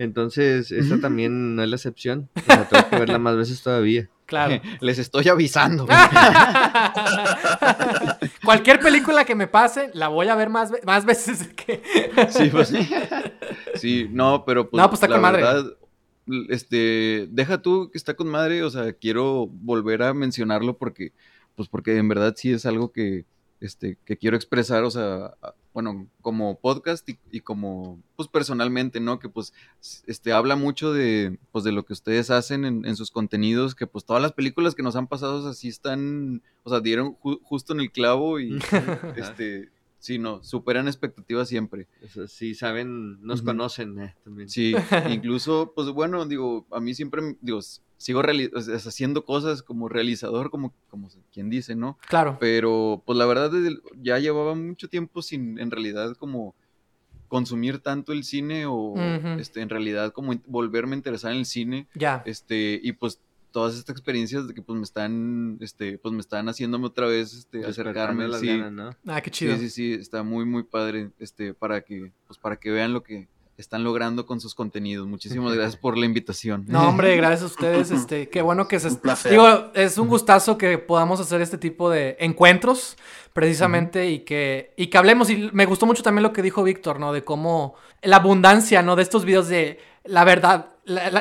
[0.00, 2.30] Entonces, esta también no es la excepción.
[2.34, 4.08] O sea, tengo que verla más veces todavía.
[4.30, 4.62] Claro.
[4.80, 5.88] Les estoy avisando.
[8.44, 11.82] Cualquier película que me pase, la voy a ver más, más veces que.
[12.28, 12.72] sí, pues
[13.74, 14.06] sí.
[14.12, 14.80] no, pero pues.
[14.80, 15.42] No, pues está con madre.
[16.48, 21.12] este, deja tú que está con madre, o sea, quiero volver a mencionarlo porque,
[21.56, 23.24] pues porque en verdad sí es algo que,
[23.60, 25.34] este, que quiero expresar, o sea,
[25.72, 29.18] bueno, como podcast y, como, pues personalmente, ¿no?
[29.18, 29.52] Que pues,
[30.06, 34.04] este, habla mucho de, pues de lo que ustedes hacen en, sus contenidos, que pues
[34.04, 37.92] todas las películas que nos han pasado así están, o sea, dieron justo en el
[37.92, 38.58] clavo y,
[39.16, 41.86] este, Sí, no, superan expectativas siempre.
[42.26, 44.48] sí, saben, nos conocen eh, también.
[44.48, 44.74] Sí,
[45.10, 47.60] incluso, pues bueno, digo, a mí siempre, digo,
[48.00, 51.98] sigo haciendo cosas como realizador, como, como quien dice, ¿no?
[52.08, 52.38] Claro.
[52.40, 53.50] Pero, pues la verdad,
[54.00, 56.54] ya llevaba mucho tiempo sin, en realidad, como
[57.28, 58.94] consumir tanto el cine o,
[59.38, 61.88] este, en realidad, como volverme a interesar en el cine.
[61.94, 62.22] Ya.
[62.24, 63.20] Este, y pues
[63.50, 67.34] todas estas experiencias de que pues me están, este, pues me están haciéndome otra vez,
[67.34, 68.28] este, acercarme.
[68.28, 68.46] Las sí.
[68.46, 69.12] Ganas, ¿no?
[69.12, 69.56] Ah, qué chido.
[69.56, 73.02] Sí, sí, sí, está muy, muy padre, este, para que, pues para que vean lo
[73.02, 73.28] que
[73.60, 75.06] están logrando con sus contenidos.
[75.06, 76.64] Muchísimas gracias por la invitación.
[76.66, 77.90] No, hombre, gracias a ustedes.
[77.90, 78.88] Este, qué bueno que se.
[78.88, 82.96] Un Digo, es un gustazo que podamos hacer este tipo de encuentros,
[83.32, 85.30] precisamente, y que, y que hablemos.
[85.30, 87.12] Y me gustó mucho también lo que dijo Víctor, ¿no?
[87.12, 88.96] De cómo la abundancia, ¿no?
[88.96, 90.66] De estos videos de la verdad,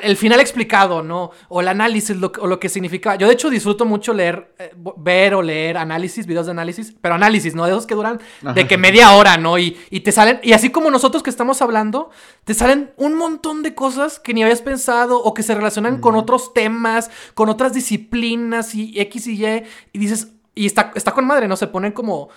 [0.01, 1.31] el final explicado, ¿no?
[1.49, 3.15] O el análisis, o lo que significa.
[3.15, 7.15] Yo, de hecho, disfruto mucho leer, eh, ver o leer análisis, videos de análisis, pero
[7.15, 7.65] análisis, ¿no?
[7.65, 9.57] De esos que duran de que media hora, ¿no?
[9.59, 12.09] Y, y, te salen, y así como nosotros que estamos hablando,
[12.45, 16.15] te salen un montón de cosas que ni habías pensado o que se relacionan con
[16.15, 19.63] otros temas, con otras disciplinas y X y Y,
[19.93, 21.55] y dices, y está, está con madre, ¿no?
[21.55, 22.27] Se ponen como...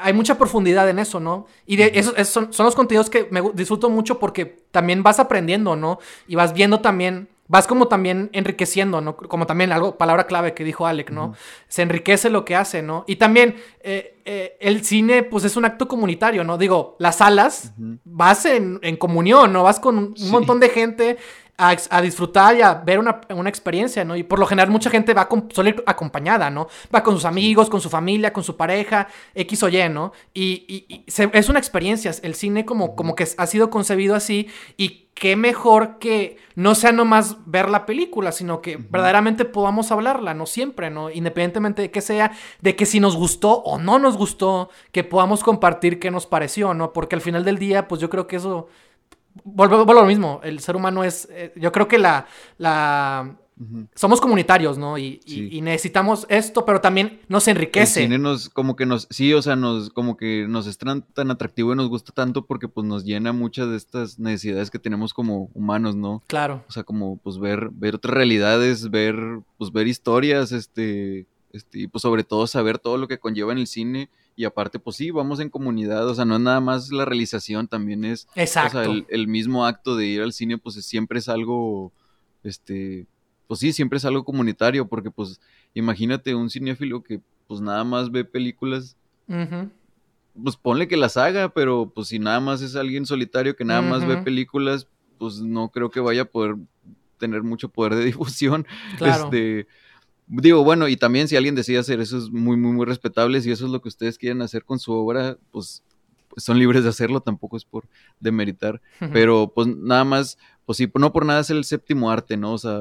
[0.00, 1.46] Hay mucha profundidad en eso, ¿no?
[1.66, 5.74] Y de esos, son, son, los contenidos que me disfruto mucho porque también vas aprendiendo,
[5.74, 5.98] ¿no?
[6.28, 7.28] Y vas viendo también...
[7.48, 9.16] Vas como también enriqueciendo, ¿no?
[9.16, 11.34] Como también algo, palabra clave que dijo Alec, ¿no?
[11.66, 13.04] Se enriquece lo que hace, ¿no?
[13.08, 16.56] Y también eh, eh, el cine, pues es un acto comunitario, ¿no?
[16.56, 19.64] Digo, las salas, vas en, en, comunión, ¿no?
[19.64, 21.18] Vas con un montón de gente
[21.56, 24.16] a, disfrutar y a ver una, experiencia, ¿no?
[24.16, 26.68] Y por lo general mucha gente va con, suele ir acompañada, ¿no?
[26.92, 30.12] Va con sus amigos, con su familia, con su pareja, X o Y, ¿no?
[30.32, 35.36] Y, es una experiencia, el cine como, como que ha sido concebido así y qué
[35.36, 40.90] mejor que no sea nomás ver la película, sino que verdaderamente podamos hablarla, no siempre,
[40.90, 41.08] ¿no?
[41.08, 42.32] Independientemente de que sea,
[42.62, 46.74] de que si nos gustó o no nos gustó, que podamos compartir qué nos pareció,
[46.74, 46.92] ¿no?
[46.92, 48.68] Porque al final del día, pues yo creo que eso
[49.42, 52.26] vuelvo, a lo mismo, el ser humano es, eh, yo creo que la,
[52.58, 53.36] la
[53.94, 54.98] somos comunitarios, ¿no?
[54.98, 55.20] Y,
[55.62, 58.00] necesitamos esto, pero también nos enriquece.
[58.00, 61.04] El cine nos, como que nos, sí, o sea, nos, como que nos es tan,
[61.30, 65.14] atractivo y nos gusta tanto porque pues nos llena muchas de estas necesidades que tenemos
[65.14, 66.22] como humanos, ¿no?
[66.26, 66.64] Claro.
[66.68, 69.16] O sea, como pues ver, ver otras realidades, ver,
[69.56, 73.58] pues ver historias, este, este, y pues sobre todo saber todo lo que conlleva en
[73.58, 76.90] el cine y aparte, pues sí, vamos en comunidad, o sea, no es nada más
[76.90, 78.80] la realización, también es, Exacto.
[78.80, 81.92] o sea, el, mismo acto de ir al cine, pues siempre es algo,
[82.42, 83.06] este,
[83.46, 85.40] pues sí, siempre es algo comunitario, porque pues
[85.72, 88.96] imagínate un cinéfilo que pues nada más ve películas,
[90.42, 93.82] pues ponle que las haga, pero pues si nada más es alguien solitario que nada
[93.82, 96.56] más ve películas, pues no creo que vaya a poder
[97.18, 98.66] tener mucho poder de difusión.
[98.98, 99.24] Claro.
[99.24, 99.66] Este,
[100.26, 103.40] Digo, bueno, y también si alguien decide hacer eso es muy, muy, muy respetable.
[103.40, 105.82] Si eso es lo que ustedes quieren hacer con su obra, pues,
[106.36, 107.86] son libres de hacerlo, tampoco es por
[108.20, 108.80] demeritar.
[109.12, 112.54] Pero pues nada más, pues sí, no por nada es el séptimo arte, ¿no?
[112.54, 112.80] O sea,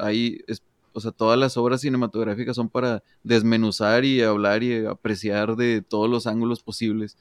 [0.00, 0.62] ahí, es,
[0.92, 6.08] o sea, todas las obras cinematográficas son para desmenuzar y hablar y apreciar de todos
[6.08, 7.18] los ángulos posibles.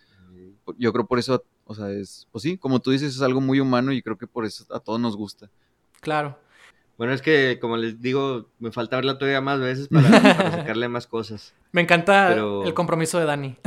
[0.78, 3.59] Yo creo por eso, o sea, es, pues sí, como tú dices, es algo muy
[3.59, 5.49] humano y creo que por eso a todos nos gusta.
[5.99, 6.38] Claro.
[6.98, 10.02] Bueno, es que, como les digo, me falta verla todavía más veces para,
[10.52, 11.54] sacarle más cosas.
[11.74, 13.58] Me encanta el compromiso de Dani.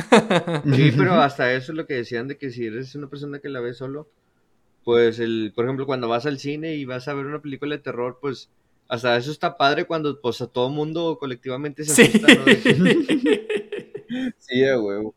[0.75, 3.51] Sí, pero hasta eso es lo que decían de que si eres una persona que
[3.51, 4.09] la ve solo,
[4.83, 7.83] pues, el, por ejemplo, cuando vas al cine y vas a ver una película de
[7.83, 8.49] terror, pues,
[8.89, 12.75] hasta eso está padre cuando, pues, a todo mundo colectivamente se asusta, sí.
[12.79, 12.87] ¿no?
[14.39, 15.15] sí, a huevo.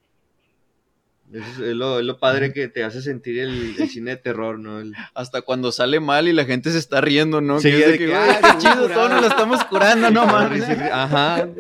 [1.34, 4.82] Es, lo, padre que te hace sentir el, cine de terror, ¿no?
[5.14, 7.60] Hasta cuando sale mal y la gente se está riendo, ¿no?
[7.60, 10.64] Sí, que, de que, ah, qué chido, todos nos lo estamos curando, no mames.
[10.92, 11.48] Ajá.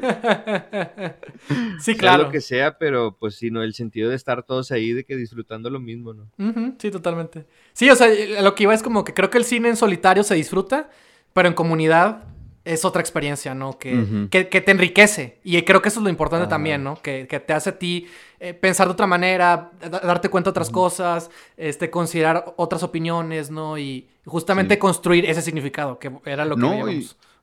[1.82, 2.17] Sí, claro.
[2.17, 3.63] Sea lo que sea, pero pues sí, ¿no?
[3.63, 6.30] El sentido de estar todos ahí, de que disfrutando lo mismo, ¿no?
[6.78, 7.47] sí, totalmente.
[7.74, 8.07] Sí, o sea,
[8.41, 10.91] lo que iba es como que creo que el cine en solitario se disfruta,
[11.34, 12.24] pero en comunidad
[12.64, 13.78] es otra experiencia, ¿no?
[13.78, 15.39] Que, que, te enriquece.
[15.43, 17.01] Y creo que eso es lo importante también, ¿no?
[17.01, 18.07] Que, que, te hace a ti
[18.39, 23.78] eh, pensar de otra manera, darte cuenta de otras cosas, este, considerar otras opiniones, ¿no?
[23.78, 26.86] Y justamente construir ese significado, que era lo que no,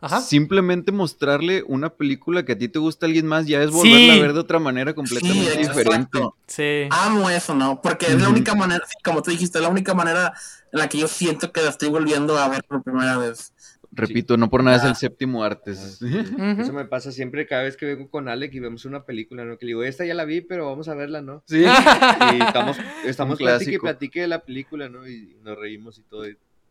[0.01, 0.21] Ajá.
[0.21, 4.15] Simplemente mostrarle una película que a ti te gusta a alguien más ya es volverla
[4.15, 6.21] a ver de otra manera completamente diferente.
[6.47, 6.87] Sí.
[6.91, 7.83] Amo eso, ¿no?
[7.83, 10.33] Porque es la única manera, como tú dijiste, es la única manera
[10.73, 13.53] en la que yo siento que la estoy volviendo a ver por primera vez.
[13.91, 15.71] Repito, no por nada es el séptimo arte.
[16.59, 19.57] Eso me pasa siempre cada vez que vengo con Alec y vemos una película, ¿no?
[19.59, 21.43] Que le digo, esta ya la vi, pero vamos a verla, ¿no?
[21.47, 21.63] Sí.
[21.63, 25.09] Y estamos, estamos platique y platique de la película, ¿no?
[25.09, 26.25] Y nos reímos y todo.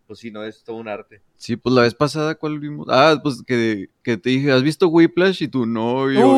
[0.06, 1.22] pues sí, no, es todo un arte.
[1.36, 2.88] Sí, pues la vez pasada, ¿cuál vimos?
[2.90, 5.44] Ah, pues que, que te dije, ¿has visto Whiplash?
[5.44, 6.28] Y tu novio.
[6.30, 6.38] ¡Uh!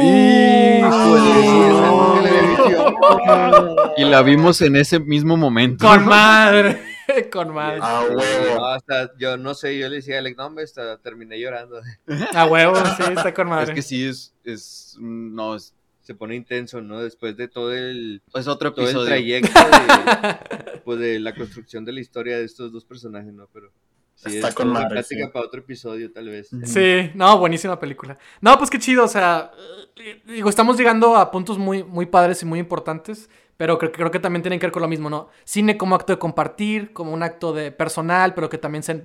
[3.98, 5.86] y la vimos en ese mismo momento.
[5.86, 6.80] Con madre.
[7.32, 7.80] Con madre.
[7.82, 8.66] Ah, huevo.
[8.66, 11.82] hasta, yo no sé, yo le decía a Alex, no, hombre, hasta terminé llorando.
[12.34, 13.72] A huevo, sí, está con madre.
[13.72, 17.02] Es que sí, es, es, no, es, se pone intenso, ¿no?
[17.02, 18.94] Después de todo el, es otro episodio.
[18.94, 23.34] todo el trayecto de, pues de la construcción de la historia de estos dos personajes,
[23.34, 23.48] ¿no?
[23.54, 23.72] Pero
[24.16, 26.50] sí, Está es con una plática para otro episodio, tal vez.
[26.64, 28.18] Sí, no, buenísima película.
[28.42, 29.52] No, pues qué chido, o sea,
[29.98, 33.30] eh, digo, estamos llegando a puntos muy, muy padres y muy importantes.
[33.60, 35.28] Pero creo, creo, que también tienen que ver con lo mismo, ¿no?
[35.44, 39.04] Cine como acto de compartir, como un acto de personal, pero que también se,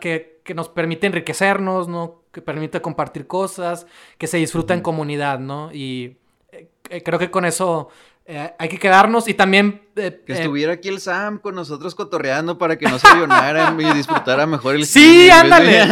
[0.00, 2.22] que, que, nos permite enriquecernos, ¿no?
[2.30, 5.72] Que permite compartir cosas, que se disfruta en comunidad, ¿no?
[5.72, 6.18] Y
[6.52, 7.88] eh, creo que con eso
[8.30, 9.88] eh, hay que quedarnos y también...
[9.96, 13.96] Eh, que estuviera aquí el Sam con nosotros cotorreando para que no se avionara y
[13.96, 15.82] disfrutara mejor el Sí, ándale.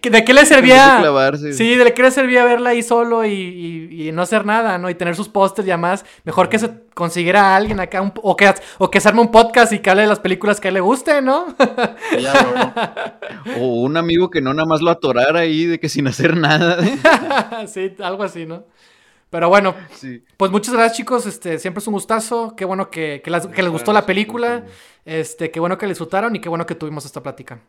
[0.00, 1.02] Sí, ¿de qué le servía?
[1.52, 4.88] Sí, ¿de qué le servía verla ahí solo y, no hacer nada, ¿no?
[4.88, 6.04] Y tener sus pósters y demás.
[6.22, 9.72] Mejor que se consiguiera a alguien acá o, que, o que se arme un podcast
[9.72, 11.56] y que hable de las películas que a él le guste, ¿no?
[13.58, 16.78] o un amigo que no nada más lo atorara ahí de que sin hacer nada.
[17.66, 18.64] sí, algo así, ¿no?
[19.30, 19.74] Pero bueno,
[20.36, 24.06] pues muchas gracias chicos, este, siempre es un gustazo, qué bueno que, les gustó la
[24.06, 24.64] película,
[25.04, 27.60] este, qué bueno que la disfrutaron y qué bueno que tuvimos esta plática.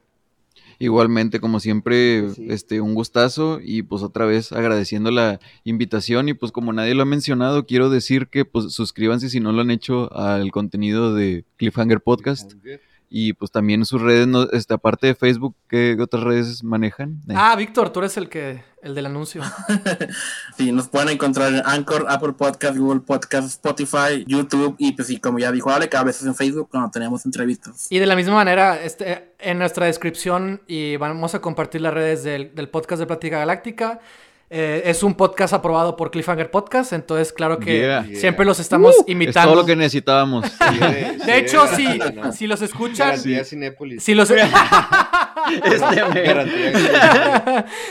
[0.77, 6.27] Igualmente, como siempre, este, un gustazo y pues otra vez agradeciendo la invitación.
[6.27, 9.61] Y pues como nadie lo ha mencionado, quiero decir que pues suscríbanse si no lo
[9.61, 12.53] han hecho al contenido de Cliffhanger Podcast.
[13.17, 17.21] Y pues también sus redes, este, aparte de Facebook, ¿qué otras redes manejan?
[17.29, 17.33] Eh.
[17.33, 19.41] Ah, Víctor, tú eres el que el del anuncio.
[20.57, 25.17] sí, nos pueden encontrar en Anchor, Apple Podcast, Google Podcast, Spotify, YouTube y pues sí,
[25.21, 27.87] como ya dijo Ale, a veces en Facebook cuando tenemos entrevistas.
[27.89, 32.25] Y de la misma manera, este, en nuestra descripción y vamos a compartir las redes
[32.25, 34.01] del, del podcast de Plática Galáctica.
[34.49, 39.05] Eh, es un podcast aprobado por Cliffhanger Podcast, entonces claro que siempre los estamos uh,
[39.07, 39.39] invitando.
[39.39, 40.45] Es todo lo que necesitábamos.
[41.25, 41.99] de, hecho, si,
[42.31, 43.17] si los escuchan...
[43.17, 44.31] Si los...
[45.45, 46.85] Este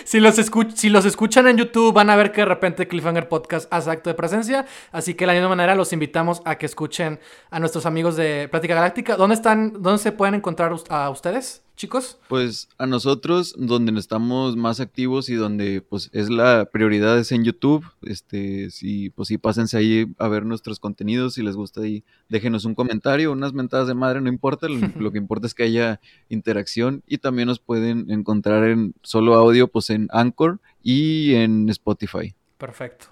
[0.05, 0.35] si, los
[0.75, 4.11] si los escuchan en YouTube, van a ver que de repente Cliffhanger Podcast hace acto
[4.11, 4.67] de presencia.
[4.93, 7.21] Así que de la misma manera los invitamos a que escuchen
[7.51, 9.17] a nuestros amigos de Plática Galáctica.
[9.17, 9.83] ¿Dónde están?
[9.83, 11.64] ¿Dónde se pueden encontrar a ustedes?
[11.77, 12.19] Chicos?
[12.29, 17.45] Pues a nosotros, donde estamos más activos y donde pues es la prioridad es en
[17.45, 17.85] YouTube.
[18.03, 21.35] Este, si, pues sí, pásense ahí a ver nuestros contenidos.
[21.35, 24.69] Si les gusta ahí, déjenos un comentario, unas mentadas de madre, no importa.
[24.69, 27.03] Lo, que importa es que haya interacción.
[27.07, 32.35] Y también nos pueden encontrar en solo audio, pues en Anchor y en Spotify.
[32.59, 33.07] Perfecto.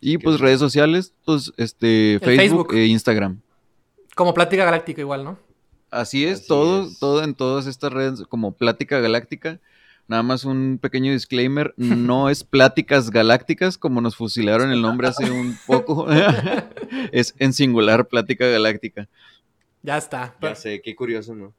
[0.00, 3.40] Y pues redes sociales, pues este Facebook, e Instagram.
[4.14, 5.47] Como Plática Galáctica igual, ¿no?
[5.90, 9.58] Así es, todo, todo en todas estas redes como Plática Galáctica.
[10.06, 15.30] Nada más un pequeño disclaimer, no es Pláticas Galácticas como nos fusilaron el nombre hace
[15.30, 16.06] un poco.
[17.12, 19.08] es en singular Plática Galáctica.
[19.82, 20.34] Ya está.
[20.42, 21.54] Ya sé, qué curioso, ¿no?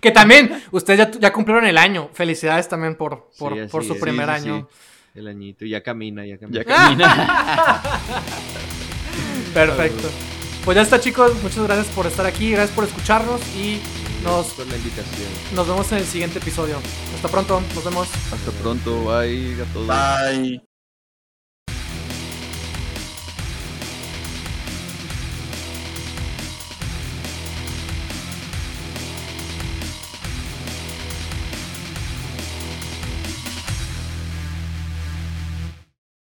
[0.00, 2.08] que también, ustedes ya, cumplieron el año.
[2.12, 4.68] Felicidades también por, por, su primer año.
[5.14, 6.60] El añito, ya camina, ya camina.
[6.60, 7.82] Ya camina.
[9.52, 10.31] Perfecto.
[10.64, 11.32] Pues ya está, chicos.
[11.42, 12.52] Muchas gracias por estar aquí.
[12.52, 13.40] Gracias por escucharnos.
[13.56, 13.80] Y
[14.22, 15.28] nos, por la invitación.
[15.54, 16.76] nos vemos en el siguiente episodio.
[17.14, 17.60] Hasta pronto.
[17.74, 18.08] Nos vemos.
[18.32, 19.04] Hasta pronto.
[19.04, 19.86] Bye a todos.
[19.88, 20.71] Bye.